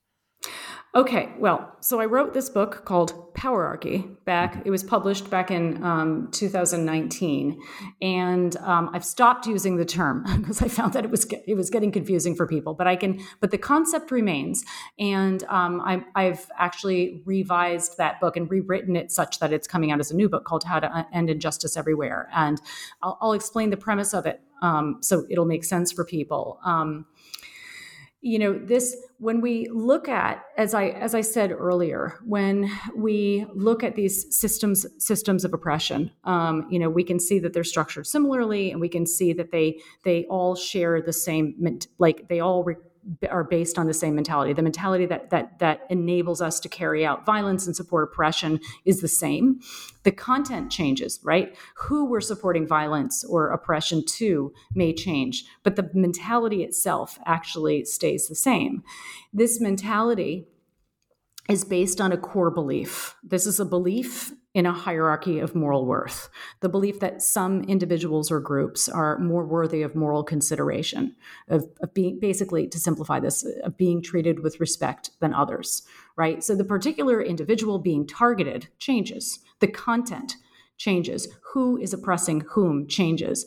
[0.93, 5.81] Okay, well, so I wrote this book called Powerarchy back, it was published back in
[5.85, 7.63] um, 2019.
[8.03, 11.71] And um, I've stopped using the term because I found that it was it was
[11.71, 12.75] getting confusing for people.
[12.75, 14.65] But I can, but the concept remains.
[14.99, 19.93] And um, I, I've actually revised that book and rewritten it such that it's coming
[19.93, 22.29] out as a new book called How to End Injustice Everywhere.
[22.35, 22.61] And
[23.01, 26.59] I'll, I'll explain the premise of it um, so it'll make sense for people.
[28.23, 33.47] You know this when we look at as i as i said earlier when we
[33.55, 37.63] look at these systems systems of oppression um, you know we can see that they're
[37.63, 41.55] structured similarly and we can see that they they all share the same
[41.99, 42.77] like they all re-
[43.31, 44.53] are based on the same mentality.
[44.53, 49.01] The mentality that that that enables us to carry out violence and support oppression is
[49.01, 49.61] the same.
[50.03, 51.57] The content changes, right?
[51.77, 58.29] Who we're supporting violence or oppression to may change, but the mentality itself actually stays
[58.29, 58.83] the same.
[59.33, 60.47] This mentality
[61.49, 63.17] is based on a core belief.
[63.23, 66.29] This is a belief in a hierarchy of moral worth,
[66.61, 71.15] the belief that some individuals or groups are more worthy of moral consideration,
[71.49, 75.83] of, of, being basically, to simplify this, of being treated with respect than others,
[76.17, 76.43] right?
[76.43, 80.35] So the particular individual being targeted changes, the content
[80.79, 83.47] changes, who is oppressing whom changes.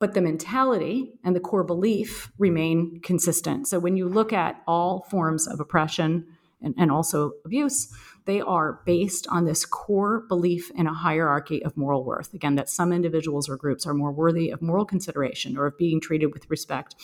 [0.00, 3.68] But the mentality and the core belief remain consistent.
[3.68, 6.26] So when you look at all forms of oppression
[6.60, 11.76] and, and also abuse, they are based on this core belief in a hierarchy of
[11.76, 12.32] moral worth.
[12.34, 16.00] Again, that some individuals or groups are more worthy of moral consideration or of being
[16.00, 16.94] treated with respect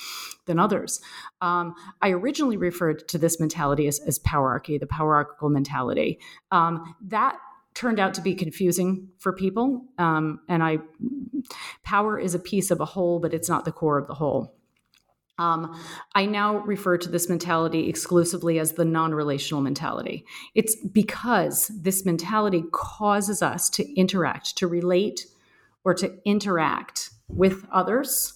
[0.46, 1.00] than others.
[1.40, 6.20] Um, I originally referred to this mentality as, as powerarchy, the powerarchical mentality.
[6.50, 7.38] Um, that
[7.74, 9.84] turned out to be confusing for people.
[9.98, 10.78] Um, and I,
[11.84, 14.57] power is a piece of a whole, but it's not the core of the whole.
[15.38, 15.80] Um,
[16.14, 20.24] I now refer to this mentality exclusively as the non relational mentality.
[20.54, 25.26] It's because this mentality causes us to interact, to relate,
[25.84, 28.34] or to interact with others.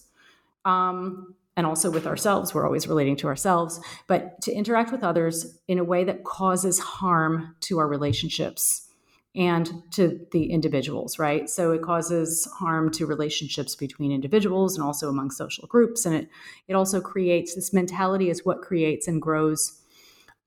[0.65, 2.55] Um, and also with ourselves.
[2.55, 6.79] We're always relating to ourselves, but to interact with others in a way that causes
[6.79, 8.89] harm to our relationships
[9.35, 11.49] and to the individuals, right?
[11.49, 16.05] So it causes harm to relationships between individuals and also among social groups.
[16.05, 16.29] And it,
[16.69, 19.79] it also creates this mentality is what creates and grows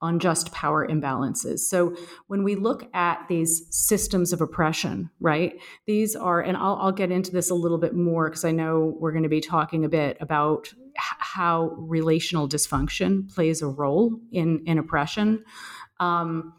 [0.02, 1.60] unjust power imbalances.
[1.60, 1.96] So
[2.28, 7.12] when we look at these systems of oppression, right, these are, and I'll, I'll get
[7.12, 9.90] into this a little bit more because I know we're going to be talking a
[9.90, 15.44] bit about how relational dysfunction plays a role in, in oppression.
[16.00, 16.54] Um,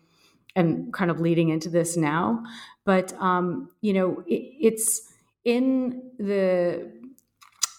[0.57, 2.43] and kind of leading into this now.
[2.85, 5.03] But um, you know, it, it's
[5.45, 6.91] in the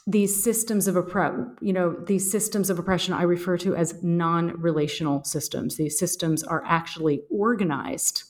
[0.09, 5.25] these systems of oppression, you know, these systems of oppression I refer to as non-relational
[5.25, 5.75] systems.
[5.75, 8.23] These systems are actually organized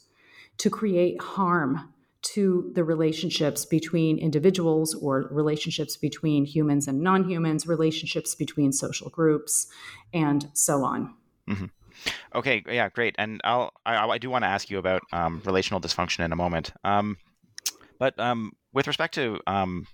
[0.57, 8.33] to create harm to the relationships between individuals or relationships between humans and non-humans, relationships
[8.33, 9.67] between social groups,
[10.13, 11.13] and so on.
[11.47, 11.65] Mm-hmm.
[12.35, 13.15] Okay, yeah, great.
[13.17, 16.35] And I'll I, I do want to ask you about um, relational dysfunction in a
[16.35, 16.71] moment.
[16.83, 17.17] Um,
[17.99, 19.87] but um, with respect to um,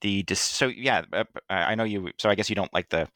[0.00, 2.10] the dis- so yeah, uh, I know you.
[2.18, 3.08] So I guess you don't like the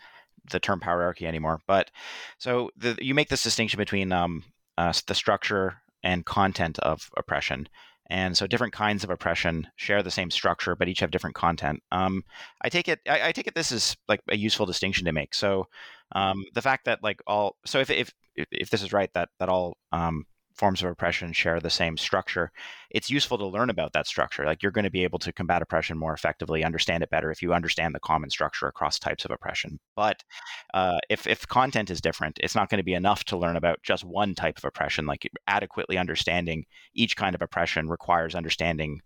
[0.51, 1.61] the term hierarchy anymore.
[1.67, 1.91] But
[2.39, 4.45] so the, you make this distinction between um,
[4.79, 7.69] uh, the structure and content of oppression.
[8.09, 11.81] And so different kinds of oppression share the same structure, but each have different content.
[11.93, 12.25] Um,
[12.61, 12.99] I take it.
[13.09, 13.55] I, I, take it.
[13.55, 15.33] This is like a useful distinction to make.
[15.33, 15.69] So
[16.13, 17.57] um, the fact that like all.
[17.67, 20.25] So if if if this is right, that that all um,
[20.61, 22.53] forms of oppression share the same structure,
[22.91, 24.45] it's useful to learn about that structure.
[24.45, 27.41] Like you're going to be able to combat oppression more effectively, understand it better if
[27.41, 29.81] you understand the common structure across types of oppression.
[29.97, 30.23] But
[30.75, 33.83] uh, if, if content is different, it's not going to be enough to learn about
[33.83, 35.07] just one type of oppression.
[35.07, 39.01] Like adequately understanding each kind of oppression requires understanding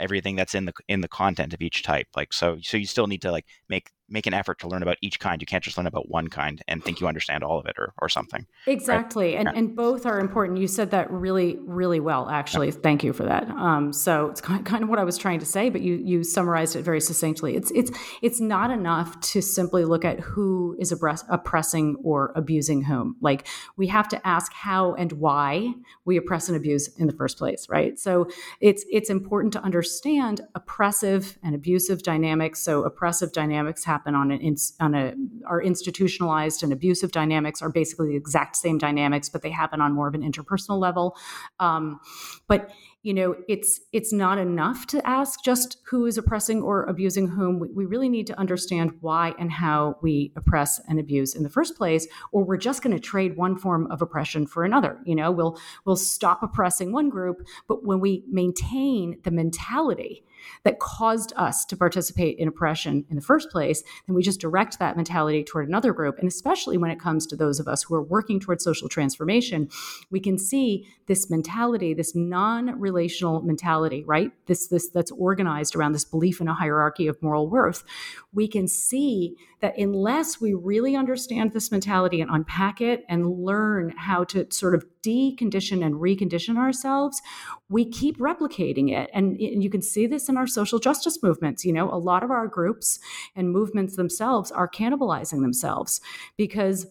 [0.00, 3.06] everything that's in the in the content of each type like so so you still
[3.06, 5.40] need to like make make an effort to learn about each kind.
[5.40, 7.92] You can't just learn about one kind and think you understand all of it or,
[8.00, 8.46] or something.
[8.66, 9.34] Exactly.
[9.34, 9.38] Right?
[9.38, 9.58] And, yeah.
[9.58, 10.58] and both are important.
[10.58, 12.68] You said that really, really well, actually.
[12.68, 12.74] Yeah.
[12.82, 13.48] Thank you for that.
[13.48, 16.76] Um, so it's kind of what I was trying to say, but you, you summarized
[16.76, 17.56] it very succinctly.
[17.56, 17.90] It's, it's,
[18.20, 23.16] it's not enough to simply look at who is oppressing or abusing whom.
[23.20, 25.72] Like we have to ask how and why
[26.04, 27.98] we oppress and abuse in the first place, right?
[27.98, 28.28] So
[28.60, 32.60] it's, it's important to understand oppressive and abusive dynamics.
[32.60, 35.14] So oppressive dynamics have happen on an on a
[35.46, 39.92] are institutionalized and abusive dynamics are basically the exact same dynamics, but they happen on
[39.92, 41.16] more of an interpersonal level.
[41.60, 42.00] Um,
[42.48, 42.70] but
[43.04, 47.60] you know it's it's not enough to ask just who is oppressing or abusing whom
[47.60, 51.50] we, we really need to understand why and how we oppress and abuse in the
[51.50, 55.14] first place or we're just going to trade one form of oppression for another you
[55.14, 60.24] know we'll we'll stop oppressing one group but when we maintain the mentality
[60.62, 64.78] that caused us to participate in oppression in the first place, then we just direct
[64.78, 66.18] that mentality toward another group.
[66.18, 69.68] And especially when it comes to those of us who are working towards social transformation,
[70.10, 74.32] we can see this mentality, this non-relational mentality, right?
[74.46, 77.84] This this that's organized around this belief in a hierarchy of moral worth.
[78.32, 83.94] We can see that unless we really understand this mentality and unpack it and learn
[83.96, 87.20] how to sort of decondition and recondition ourselves,
[87.68, 89.10] we keep replicating it.
[89.12, 91.64] And, and you can see this in our social justice movements.
[91.64, 92.98] You know, a lot of our groups
[93.36, 96.00] and movements themselves are cannibalizing themselves
[96.36, 96.86] because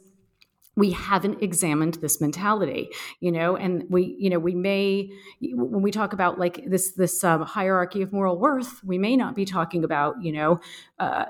[0.75, 5.07] we haven't examined this mentality you know and we you know we may
[5.39, 9.35] when we talk about like this this um, hierarchy of moral worth we may not
[9.35, 10.59] be talking about you know
[10.97, 11.25] uh,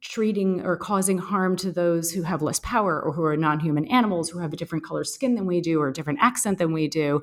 [0.00, 4.30] treating or causing harm to those who have less power or who are non-human animals
[4.30, 6.88] who have a different color skin than we do or a different accent than we
[6.88, 7.22] do.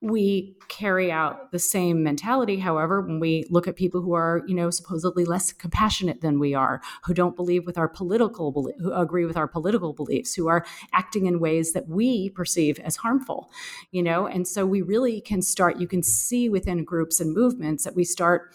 [0.00, 4.54] We carry out the same mentality however when we look at people who are you
[4.54, 9.24] know supposedly less compassionate than we are who don't believe with our political who agree
[9.24, 13.50] with our political beliefs who are acting in ways that we perceive as harmful
[13.90, 14.26] you know?
[14.26, 18.04] And so we really can start you can see within groups and movements that we
[18.04, 18.54] start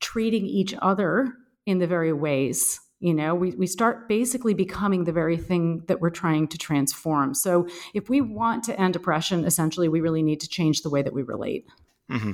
[0.00, 1.34] treating each other
[1.66, 6.00] in the very ways you know we, we start basically becoming the very thing that
[6.00, 7.34] we're trying to transform.
[7.34, 11.02] So if we want to end oppression essentially we really need to change the way
[11.02, 11.66] that we relate.
[12.10, 12.32] Mm-hmm.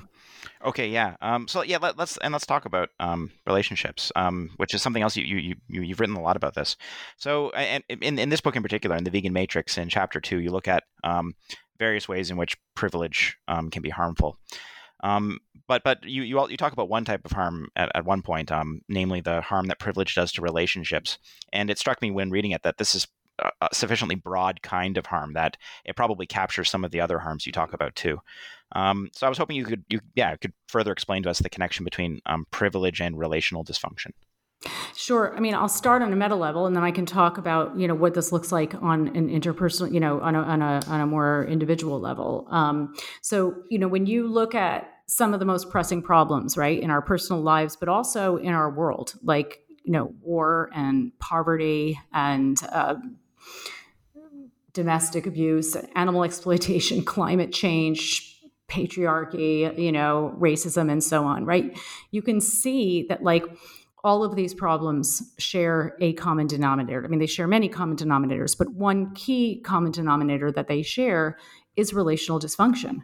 [0.66, 1.16] okay yeah.
[1.20, 5.02] Um, so yeah let, us and let's talk about um, relationships um, which is something
[5.02, 6.76] else you, you, you you've written a lot about this.
[7.16, 10.38] So and in, in this book in particular in the vegan matrix in chapter two
[10.38, 11.34] you look at um,
[11.80, 14.38] various ways in which privilege um, can be harmful
[15.02, 18.22] um, but but you you you talk about one type of harm at, at one
[18.22, 21.18] point, um, namely the harm that privilege does to relationships.
[21.52, 23.06] And it struck me when reading it that this is
[23.60, 27.46] a sufficiently broad kind of harm that it probably captures some of the other harms
[27.46, 28.18] you talk about too.
[28.72, 31.48] Um, so I was hoping you could you yeah could further explain to us the
[31.48, 34.12] connection between um, privilege and relational dysfunction.
[35.00, 35.34] Sure.
[35.34, 37.88] I mean, I'll start on a meta level, and then I can talk about you
[37.88, 41.00] know what this looks like on an interpersonal, you know, on a on a, on
[41.00, 42.46] a more individual level.
[42.50, 46.78] Um, so you know, when you look at some of the most pressing problems, right,
[46.78, 51.98] in our personal lives, but also in our world, like you know, war and poverty
[52.12, 52.96] and uh,
[54.74, 58.38] domestic abuse, animal exploitation, climate change,
[58.70, 61.78] patriarchy, you know, racism, and so on, right?
[62.10, 63.44] You can see that, like,
[64.02, 67.04] all of these problems share a common denominator.
[67.04, 71.36] I mean, they share many common denominators, but one key common denominator that they share
[71.76, 72.98] is relational dysfunction.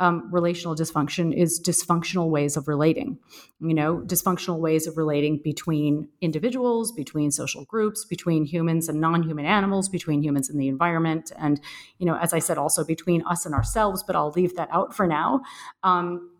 [0.00, 3.18] Um, relational dysfunction is dysfunctional ways of relating,
[3.60, 9.22] you know, dysfunctional ways of relating between individuals, between social groups, between humans and non
[9.22, 11.32] human animals, between humans and the environment.
[11.38, 11.60] And,
[11.98, 14.94] you know, as I said, also between us and ourselves, but I'll leave that out
[14.94, 15.42] for now.
[15.82, 16.32] Um,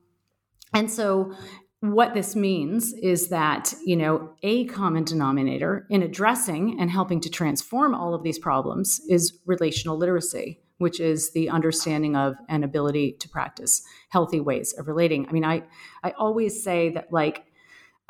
[0.74, 1.32] and so
[1.80, 7.30] what this means is that you know a common denominator in addressing and helping to
[7.30, 13.12] transform all of these problems is relational literacy which is the understanding of and ability
[13.18, 15.28] to practice healthy ways of relating.
[15.28, 15.62] I mean i
[16.02, 17.44] i always say that like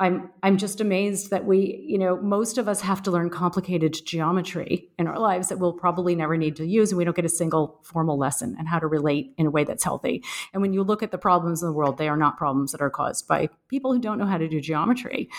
[0.01, 3.97] I'm I'm just amazed that we, you know, most of us have to learn complicated
[4.05, 7.25] geometry in our lives that we'll probably never need to use, and we don't get
[7.25, 10.23] a single formal lesson on how to relate in a way that's healthy.
[10.53, 12.81] And when you look at the problems in the world, they are not problems that
[12.81, 15.29] are caused by people who don't know how to do geometry,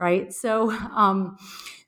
[0.00, 0.32] right?
[0.32, 1.36] So, um,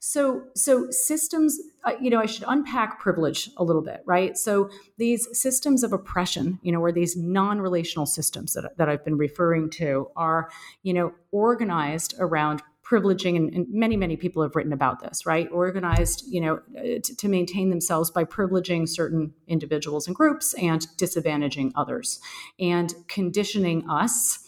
[0.01, 4.36] so so systems, uh, you know, I should unpack privilege a little bit, right?
[4.36, 9.18] So these systems of oppression, you know, or these non-relational systems that that I've been
[9.18, 10.51] referring to are,
[10.82, 15.48] you know, organized around privileging and, and, many many people have written about this right
[15.53, 20.88] organized you know uh, to, to, maintain themselves by privileging certain individuals and groups and
[20.96, 22.18] disadvantaging others
[22.59, 24.40] and conditioning us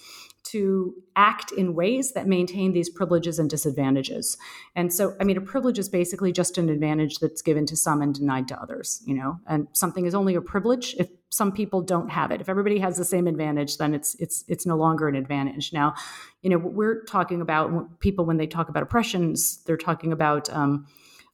[0.53, 4.36] to act in ways that maintain these privileges and disadvantages.
[4.76, 8.03] And so, I mean, a privilege is basically just an advantage that's given to some
[8.03, 11.80] and denied to others, you know, and something is only a privilege if some people
[11.80, 12.40] don't have it.
[12.40, 15.72] If everybody has the same advantage, then it's, it's, it's no longer an advantage.
[15.72, 15.94] Now,
[16.42, 20.50] you know, what we're talking about, people, when they talk about oppressions, they're talking about
[20.50, 20.86] um,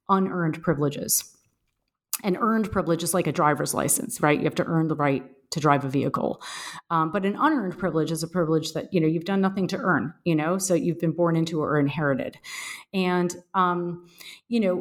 [0.08, 1.34] unearned privileges.
[2.22, 4.38] And earned privilege is like a driver's license, right?
[4.38, 6.42] You have to earn the right to drive a vehicle.
[6.90, 9.76] Um, but an unearned privilege is a privilege that you know you've done nothing to
[9.78, 10.14] earn.
[10.24, 12.38] You know, so you've been born into or inherited.
[12.92, 14.07] And um,
[14.49, 14.76] you know,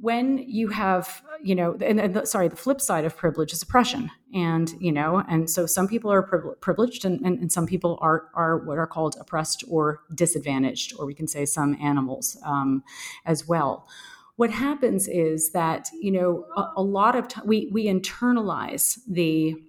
[0.00, 3.62] when you have you know, and, and the, sorry, the flip side of privilege is
[3.62, 4.10] oppression.
[4.34, 6.22] And you know, and so some people are
[6.60, 11.06] privileged, and, and, and some people are are what are called oppressed or disadvantaged, or
[11.06, 12.82] we can say some animals um,
[13.24, 13.88] as well
[14.36, 19.60] what happens is that you know a, a lot of time we we internalize the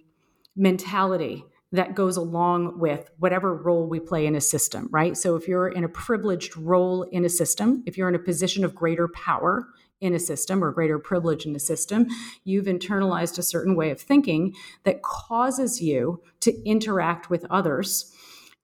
[0.60, 5.16] mentality that goes along with whatever role we play in a system, right?
[5.16, 8.64] So if you're in a privileged role in a system, if you're in a position
[8.64, 9.68] of greater power
[10.00, 12.06] in a system or greater privilege in a system,
[12.44, 14.54] you've internalized a certain way of thinking
[14.84, 18.12] that causes you to interact with others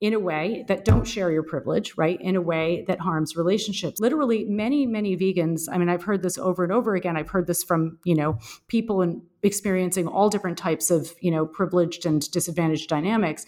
[0.00, 2.20] in a way that don't share your privilege, right?
[2.20, 3.98] In a way that harms relationships.
[3.98, 7.16] Literally, many, many vegans, I mean, I've heard this over and over again.
[7.16, 8.38] I've heard this from, you know,
[8.68, 13.46] people in experiencing all different types of, you know, privileged and disadvantaged dynamics,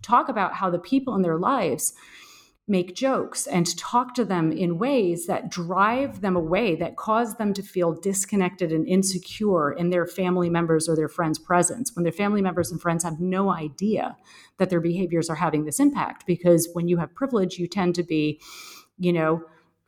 [0.00, 1.92] talk about how the people in their lives
[2.70, 7.52] make jokes and talk to them in ways that drive them away, that cause them
[7.52, 12.12] to feel disconnected and insecure in their family members or their friends' presence, when their
[12.12, 14.16] family members and friends have no idea
[14.58, 16.24] that their behaviors are having this impact.
[16.26, 18.40] Because when you have privilege, you tend to be,
[18.98, 19.42] you know,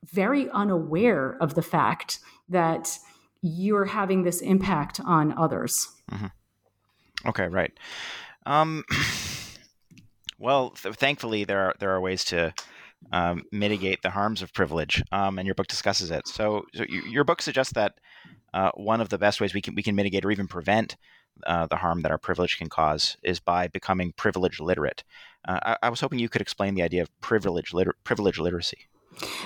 [0.05, 2.18] very unaware of the fact
[2.49, 2.99] that
[3.43, 5.89] you're having this impact on others.
[6.11, 7.28] Mm-hmm.
[7.28, 7.72] Okay, right.
[8.45, 8.85] Um,
[10.43, 12.53] well, th- thankfully, there are there are ways to
[13.12, 16.26] um, mitigate the harms of privilege, um, and your book discusses it.
[16.26, 17.95] So, so you, your book suggests that
[18.53, 20.97] uh, one of the best ways we can we can mitigate or even prevent
[21.47, 25.05] uh, the harm that our privilege can cause is by becoming privilege literate.
[25.47, 28.88] Uh, I, I, was hoping you could explain the idea of privilege liter- privilege literacy.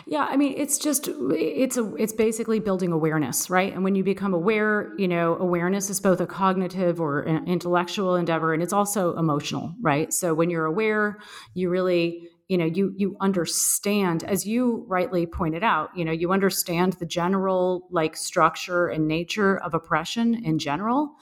[0.07, 3.73] Yeah, I mean, it's just it's a it's basically building awareness, right?
[3.73, 8.15] And when you become aware, you know, awareness is both a cognitive or an intellectual
[8.15, 10.13] endeavor, and it's also emotional, right?
[10.13, 11.19] So when you're aware,
[11.55, 16.33] you really you know you you understand as you rightly pointed out you know you
[16.33, 21.17] understand the general like structure and nature of oppression in general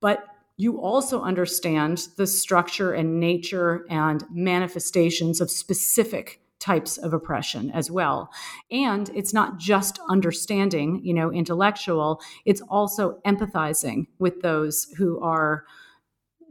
[0.00, 0.24] but
[0.56, 7.90] you also understand the structure and nature and manifestations of specific types of oppression as
[7.90, 8.30] well.
[8.70, 15.64] And it's not just understanding you know intellectual it's also empathizing with those who are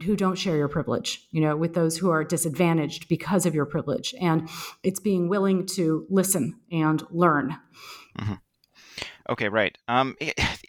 [0.02, 3.66] who don't share your privilege you know with those who are disadvantaged because of your
[3.66, 4.14] privilege.
[4.20, 4.48] And
[4.82, 7.56] it's being willing to listen and learn.
[8.18, 8.34] Mm-hmm.
[9.30, 9.76] okay right.
[9.88, 10.16] Um,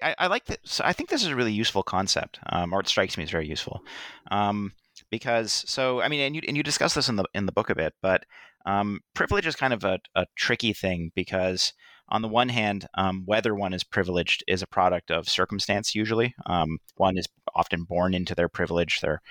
[0.03, 2.87] I, I, like that i think this is a really useful concept um, or it
[2.87, 3.83] strikes me as very useful.
[4.29, 4.73] Um,
[5.09, 7.69] because so i mean and you, and you discuss this in the in the book
[7.69, 8.25] a bit but
[8.65, 11.73] um, privilege is kind of a, a tricky thing because
[12.11, 15.95] on the one hand, um, whether one is privileged is a product of circumstance.
[15.95, 18.99] Usually, um, one is often born into their privilege.
[18.99, 19.21] They're,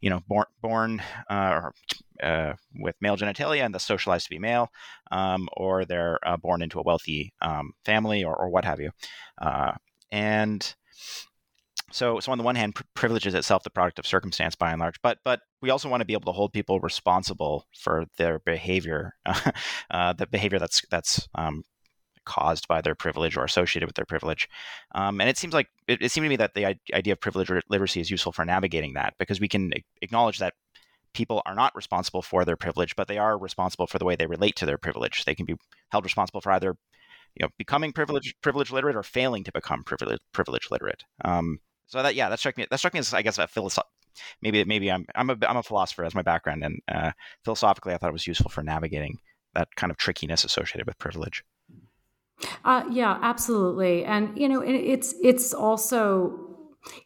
[0.00, 1.70] you know, born born uh,
[2.22, 4.68] uh, with male genitalia and thus socialized to be male,
[5.12, 8.90] um, or they're uh, born into a wealthy um, family, or, or, what have you.
[9.40, 9.72] Uh,
[10.10, 10.74] and
[11.94, 14.80] so, so on the one hand, privilege is itself the product of circumstance by and
[14.80, 18.40] large, but but we also want to be able to hold people responsible for their
[18.40, 19.14] behavior,
[19.92, 21.62] uh, the behavior that's that's um,
[22.24, 24.48] caused by their privilege or associated with their privilege.
[24.92, 27.48] Um, and it seems like it, it seemed to me that the idea of privilege
[27.68, 29.72] literacy is useful for navigating that because we can
[30.02, 30.54] acknowledge that
[31.12, 34.26] people are not responsible for their privilege, but they are responsible for the way they
[34.26, 35.24] relate to their privilege.
[35.24, 35.54] They can be
[35.92, 36.74] held responsible for either
[37.36, 41.04] you know becoming privilege privilege literate or failing to become privilege privilege literate.
[41.24, 43.88] Um, so that yeah, that struck me that struck me as I guess a philosoph-
[44.42, 47.12] maybe maybe I'm I'm a I'm a philosopher as my background and uh,
[47.44, 49.18] philosophically I thought it was useful for navigating
[49.54, 51.44] that kind of trickiness associated with privilege.
[52.64, 54.04] Uh, yeah, absolutely.
[54.04, 56.43] And you know, it's it's also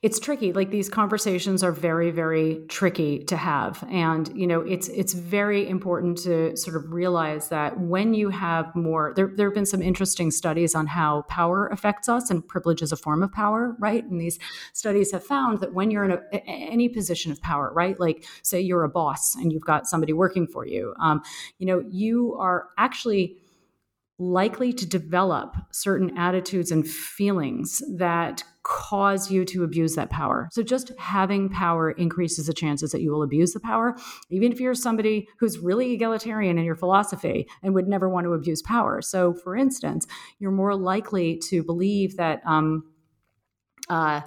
[0.02, 0.52] it's tricky.
[0.52, 5.68] Like these conversations are very, very tricky to have, and you know, it's it's very
[5.68, 9.82] important to sort of realize that when you have more, there there have been some
[9.82, 14.04] interesting studies on how power affects us, and privilege is a form of power, right?
[14.04, 14.38] And these
[14.72, 18.60] studies have found that when you're in a, any position of power, right, like say
[18.60, 21.22] you're a boss and you've got somebody working for you, um,
[21.58, 23.36] you know, you are actually
[24.18, 30.48] likely to develop certain attitudes and feelings that cause you to abuse that power.
[30.52, 33.96] So just having power increases the chances that you will abuse the power,
[34.30, 38.34] even if you're somebody who's really egalitarian in your philosophy and would never want to
[38.34, 39.00] abuse power.
[39.00, 40.06] So, for instance,
[40.38, 42.42] you're more likely to believe that.
[42.44, 42.84] Um,
[43.90, 44.20] uh,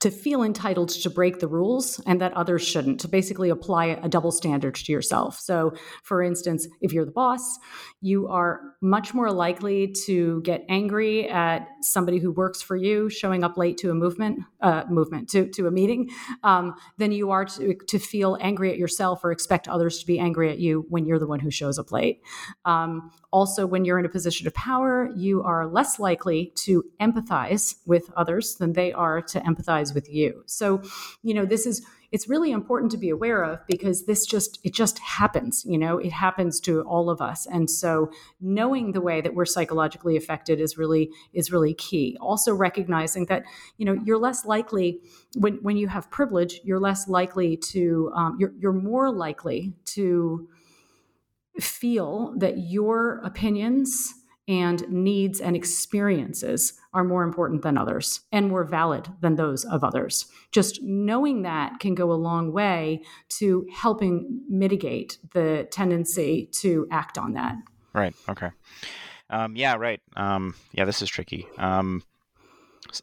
[0.00, 4.08] to feel entitled to break the rules and that others shouldn't, to basically apply a
[4.08, 5.38] double standard to yourself.
[5.38, 7.58] So, for instance, if you're the boss,
[8.00, 13.44] you are much more likely to get angry at somebody who works for you showing
[13.44, 16.10] up late to a movement, uh, movement to, to a meeting,
[16.42, 20.18] um, than you are to, to feel angry at yourself or expect others to be
[20.18, 22.20] angry at you when you're the one who shows up late.
[22.64, 27.74] Um, also, when you're in a position of power, you are less likely to empathize
[27.84, 30.42] with others than they are to empathize with you.
[30.46, 30.82] So,
[31.22, 31.84] you know, this is
[32.14, 35.98] it's really important to be aware of because this just it just happens you know
[35.98, 38.08] it happens to all of us and so
[38.40, 43.42] knowing the way that we're psychologically affected is really is really key also recognizing that
[43.78, 45.00] you know you're less likely
[45.34, 50.48] when when you have privilege you're less likely to um, you're, you're more likely to
[51.58, 54.14] feel that your opinions
[54.46, 59.84] and needs and experiences are more important than others and more valid than those of
[59.84, 60.26] others.
[60.52, 67.18] Just knowing that can go a long way to helping mitigate the tendency to act
[67.18, 67.56] on that.
[67.92, 68.14] Right.
[68.28, 68.50] Okay.
[69.28, 69.74] Um, yeah.
[69.74, 70.00] Right.
[70.16, 70.84] Um, yeah.
[70.84, 71.46] This is tricky.
[71.58, 72.02] Um,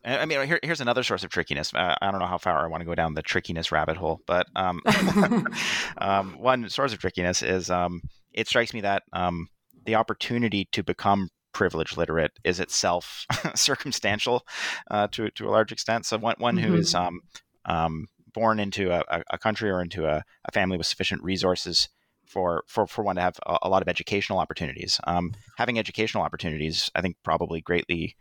[0.05, 1.73] I mean, here, here's another source of trickiness.
[1.73, 4.21] Uh, I don't know how far I want to go down the trickiness rabbit hole,
[4.25, 4.81] but um,
[5.97, 9.49] um, one source of trickiness is um, it strikes me that um,
[9.85, 13.25] the opportunity to become privilege literate is itself
[13.55, 14.45] circumstantial
[14.89, 16.05] uh, to to a large extent.
[16.05, 16.67] So one one mm-hmm.
[16.67, 17.07] who is mm-hmm.
[17.07, 17.21] um,
[17.65, 21.89] um, born into a, a, country or into a, a, family with sufficient resources
[22.25, 24.99] for for, for one to have a, a lot of educational opportunities.
[25.05, 28.15] Um, having educational opportunities, I think, probably greatly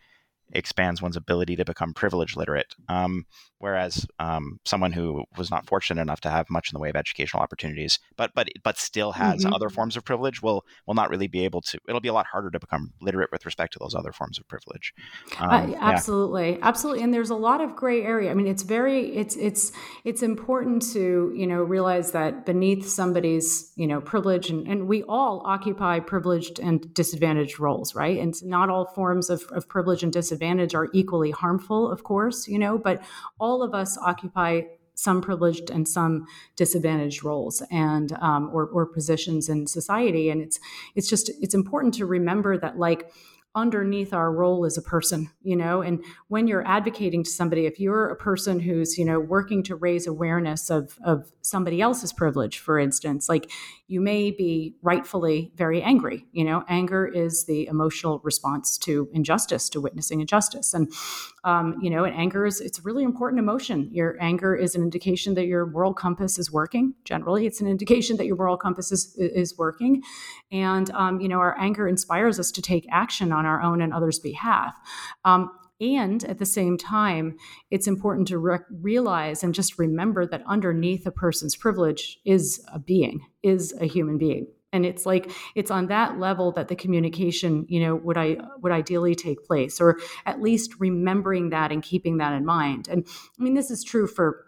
[0.53, 2.74] expands one's ability to become privilege literate.
[2.88, 3.26] Um,
[3.59, 6.96] whereas um, someone who was not fortunate enough to have much in the way of
[6.96, 9.55] educational opportunities, but but but still has mm-hmm.
[9.55, 11.78] other forms of privilege, will will not really be able to.
[11.88, 14.48] It'll be a lot harder to become literate with respect to those other forms of
[14.48, 14.92] privilege.
[15.38, 16.59] Um, uh, absolutely, yeah.
[16.62, 18.30] absolutely, and there's a lot of gray area.
[18.30, 19.72] I mean, it's very it's it's
[20.05, 25.03] it's important to you know realize that beneath somebody's you know privilege, and, and we
[25.05, 28.18] all occupy privileged and disadvantaged roles, right?
[28.18, 30.39] And not all forms of, of privilege and disadvantage
[30.74, 33.03] are equally harmful, of course, you know, but
[33.38, 34.62] all all of us occupy
[34.95, 36.26] some privileged and some
[36.57, 40.30] disadvantaged roles and um, or, or positions in society.
[40.30, 40.59] And it's
[40.95, 43.11] it's just it's important to remember that like
[43.55, 45.82] underneath our role as a person you know?
[45.82, 49.76] And when you're advocating to somebody if you're a person who's you know working to
[49.76, 53.51] raise awareness of of somebody else's privilege for instance like
[53.88, 56.64] you may be rightfully very angry you know?
[56.68, 60.74] Anger is the emotional response to injustice to witnessing injustice.
[60.74, 60.92] And
[61.44, 63.88] um, you know and anger is it's a really important emotion.
[63.92, 66.94] Your anger is an indication that your moral compass is working.
[67.05, 70.03] Generally it's an indication that your moral compass is is working.
[70.53, 73.93] And um, you know our anger inspires us to take action on our own and
[73.93, 74.74] others behalf
[75.24, 77.38] um, and at the same time,
[77.70, 82.78] it's important to re- realize and just remember that underneath a person's privilege is a
[82.78, 84.47] being, is a human being.
[84.72, 88.70] And it's like it's on that level that the communication, you know, would I would
[88.70, 92.86] ideally take place, or at least remembering that and keeping that in mind.
[92.86, 93.05] And
[93.38, 94.45] I mean, this is true for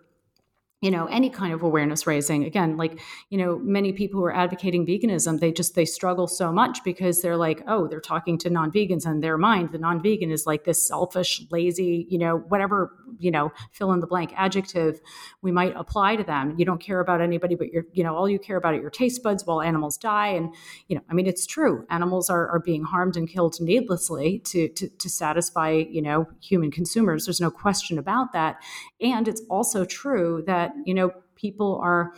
[0.82, 2.44] you know any kind of awareness raising.
[2.44, 6.52] Again like you know many people who are advocating veganism they just they struggle so
[6.52, 9.70] much because they're like oh they're talking to non-vegans and their mind.
[9.72, 14.06] The non-vegan is like this selfish lazy you know whatever you know fill in the
[14.06, 15.00] blank adjective
[15.40, 16.54] we might apply to them.
[16.58, 18.90] You don't care about anybody but you're you know all you care about are your
[18.90, 20.28] taste buds while animals die.
[20.28, 20.52] And
[20.88, 21.86] you know i mean it's true.
[21.90, 26.72] Animals are, are being harmed and killed needlessly to, to to satisfy you know human
[26.72, 27.26] consumers.
[27.26, 28.56] There's no question about that.
[29.00, 32.12] And it's also true that you know people are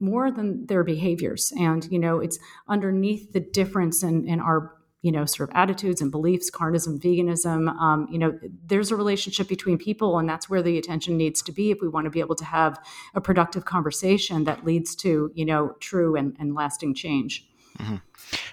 [0.00, 1.52] more than their behaviors.
[1.58, 2.38] And you know it's
[2.68, 7.68] underneath the difference in, in our you know sort of attitudes and beliefs carnism veganism
[7.80, 11.52] um, you know there's a relationship between people and that's where the attention needs to
[11.52, 12.76] be if we want to be able to have
[13.14, 17.46] a productive conversation that leads to you know true and, and lasting change.
[17.78, 17.96] Mm-hmm.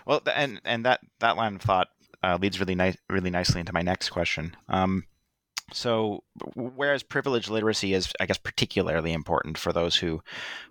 [0.06, 1.88] well and and that that line of thought
[2.22, 4.56] uh, leads really nice really nicely into my next question.
[4.70, 5.06] Um,
[5.72, 6.24] so,
[6.56, 10.22] whereas privilege literacy is, I guess, particularly important for those who,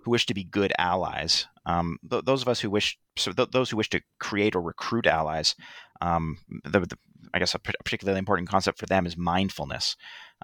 [0.03, 3.51] who wish to be good allies, um, th- those of us who wish, so th-
[3.51, 5.55] those who wish to create or recruit allies,
[6.01, 6.97] um, the, the,
[7.33, 9.95] I guess a particularly important concept for them is mindfulness.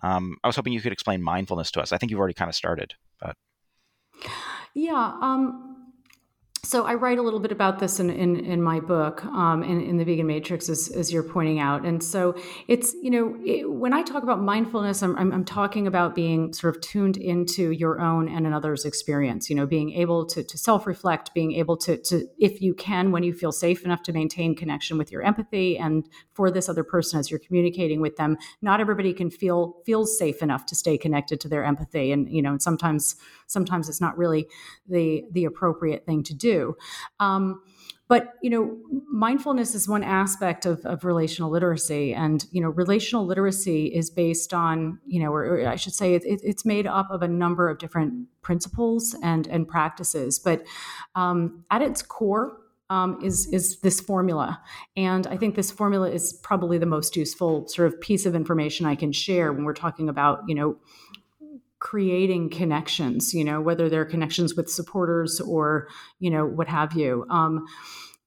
[0.02, 1.92] Um, I was hoping you could explain mindfulness to us.
[1.92, 3.36] I think you've already kind of started, but
[4.74, 5.14] yeah.
[6.64, 9.82] So I write a little bit about this in, in, in my book, um, in,
[9.82, 11.86] in the Vegan Matrix, as, as you're pointing out.
[11.86, 12.36] And so
[12.68, 16.54] it's, you know, it, when I talk about mindfulness, I'm, I'm, I'm, talking about being
[16.54, 20.58] sort of tuned into your own and another's experience, you know, being able to, to
[20.58, 24.56] self-reflect, being able to, to, if you can, when you feel safe enough to maintain
[24.56, 28.38] connection with your empathy and for this other person as you're communicating with them.
[28.62, 32.12] Not everybody can feel, feels safe enough to stay connected to their empathy.
[32.12, 33.16] And, you know, and sometimes,
[33.50, 34.48] sometimes it's not really
[34.88, 36.76] the, the appropriate thing to do.
[37.20, 37.62] Um,
[38.10, 38.76] but you know
[39.08, 42.14] mindfulness is one aspect of, of relational literacy.
[42.14, 46.16] And you know relational literacy is based on you know or, or i should say
[46.16, 50.40] it, it, it's made up of a number of different principles and and practices.
[50.40, 50.66] But
[51.16, 52.58] um, at its core
[52.90, 54.60] um, is is this formula,
[54.98, 58.88] and I think this formula is probably the most useful sort of piece of information
[58.88, 60.78] I can share when we're talking about you know
[61.80, 65.88] creating connections, you know, whether they're connections with supporters or,
[66.20, 67.26] you know, what have you.
[67.30, 67.66] Um,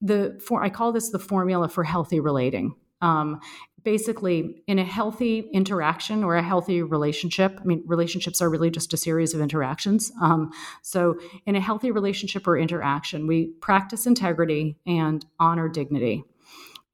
[0.01, 2.75] the for I call this the formula for healthy relating.
[3.01, 3.41] Um,
[3.85, 8.93] basically, in a healthy interaction or a healthy relationship, I mean, relationships are really just
[8.93, 10.13] a series of interactions.
[10.21, 10.51] Um,
[10.83, 16.25] so, in a healthy relationship or interaction, we practice integrity and honor dignity.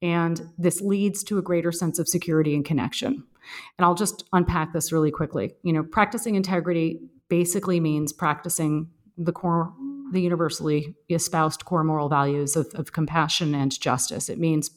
[0.01, 3.23] And this leads to a greater sense of security and connection.
[3.77, 5.55] And I'll just unpack this really quickly.
[5.63, 9.73] You know, practicing integrity basically means practicing the core,
[10.11, 14.29] the universally espoused core moral values of, of compassion and justice.
[14.29, 14.71] It means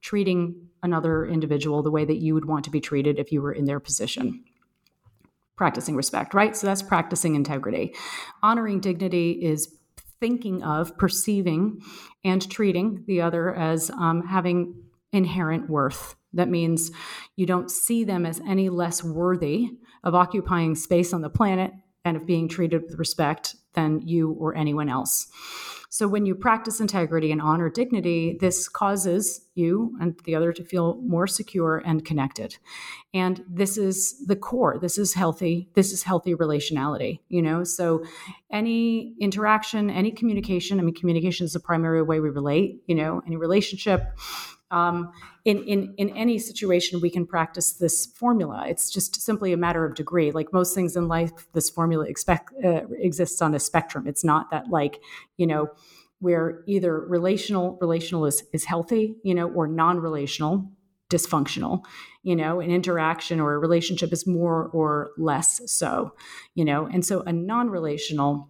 [0.00, 3.52] treating another individual the way that you would want to be treated if you were
[3.52, 4.42] in their position.
[5.56, 6.56] Practicing respect, right?
[6.56, 7.94] So that's practicing integrity.
[8.42, 9.76] Honoring dignity is
[10.20, 11.80] thinking of, perceiving,
[12.24, 14.74] and treating the other as um, having
[15.12, 16.16] inherent worth.
[16.32, 16.90] That means
[17.36, 19.70] you don't see them as any less worthy
[20.04, 21.72] of occupying space on the planet
[22.04, 25.28] and of being treated with respect than you or anyone else.
[25.92, 30.62] So when you practice integrity and honor dignity, this causes you and the other to
[30.62, 32.56] feel more secure and connected.
[33.12, 34.78] And this is the core.
[34.80, 35.68] This is healthy.
[35.74, 37.64] This is healthy relationality, you know?
[37.64, 38.04] So
[38.52, 43.20] any interaction, any communication, I mean communication is the primary way we relate, you know,
[43.26, 44.02] any relationship
[44.70, 45.12] um,
[45.44, 48.64] in, in, in any situation, we can practice this formula.
[48.68, 50.30] It's just simply a matter of degree.
[50.30, 54.06] Like most things in life, this formula expect, uh, exists on a spectrum.
[54.06, 55.00] It's not that like,
[55.36, 55.68] you know,
[56.20, 60.70] where either relational relational is, is healthy, you know, or non-relational
[61.10, 61.82] dysfunctional
[62.22, 66.14] you know an interaction or a relationship is more or less so
[66.54, 68.48] you know and so a non-relational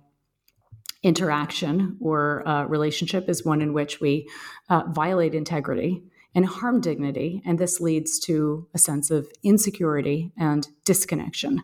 [1.02, 4.28] interaction or uh, relationship is one in which we
[4.68, 6.02] uh, violate integrity
[6.34, 7.42] and harm dignity.
[7.44, 11.62] And this leads to a sense of insecurity and disconnection.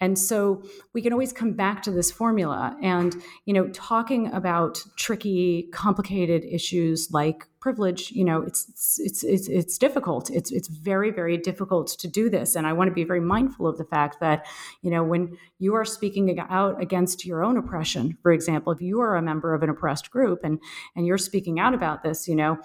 [0.00, 0.62] And so
[0.92, 6.44] we can always come back to this formula and, you know, talking about tricky, complicated
[6.44, 10.30] issues like privilege, you know, it's it's it's it's difficult.
[10.30, 13.66] It's it's very very difficult to do this and I want to be very mindful
[13.66, 14.46] of the fact that,
[14.82, 19.00] you know, when you are speaking out against your own oppression, for example, if you
[19.00, 20.60] are a member of an oppressed group and
[20.94, 22.58] and you're speaking out about this, you know,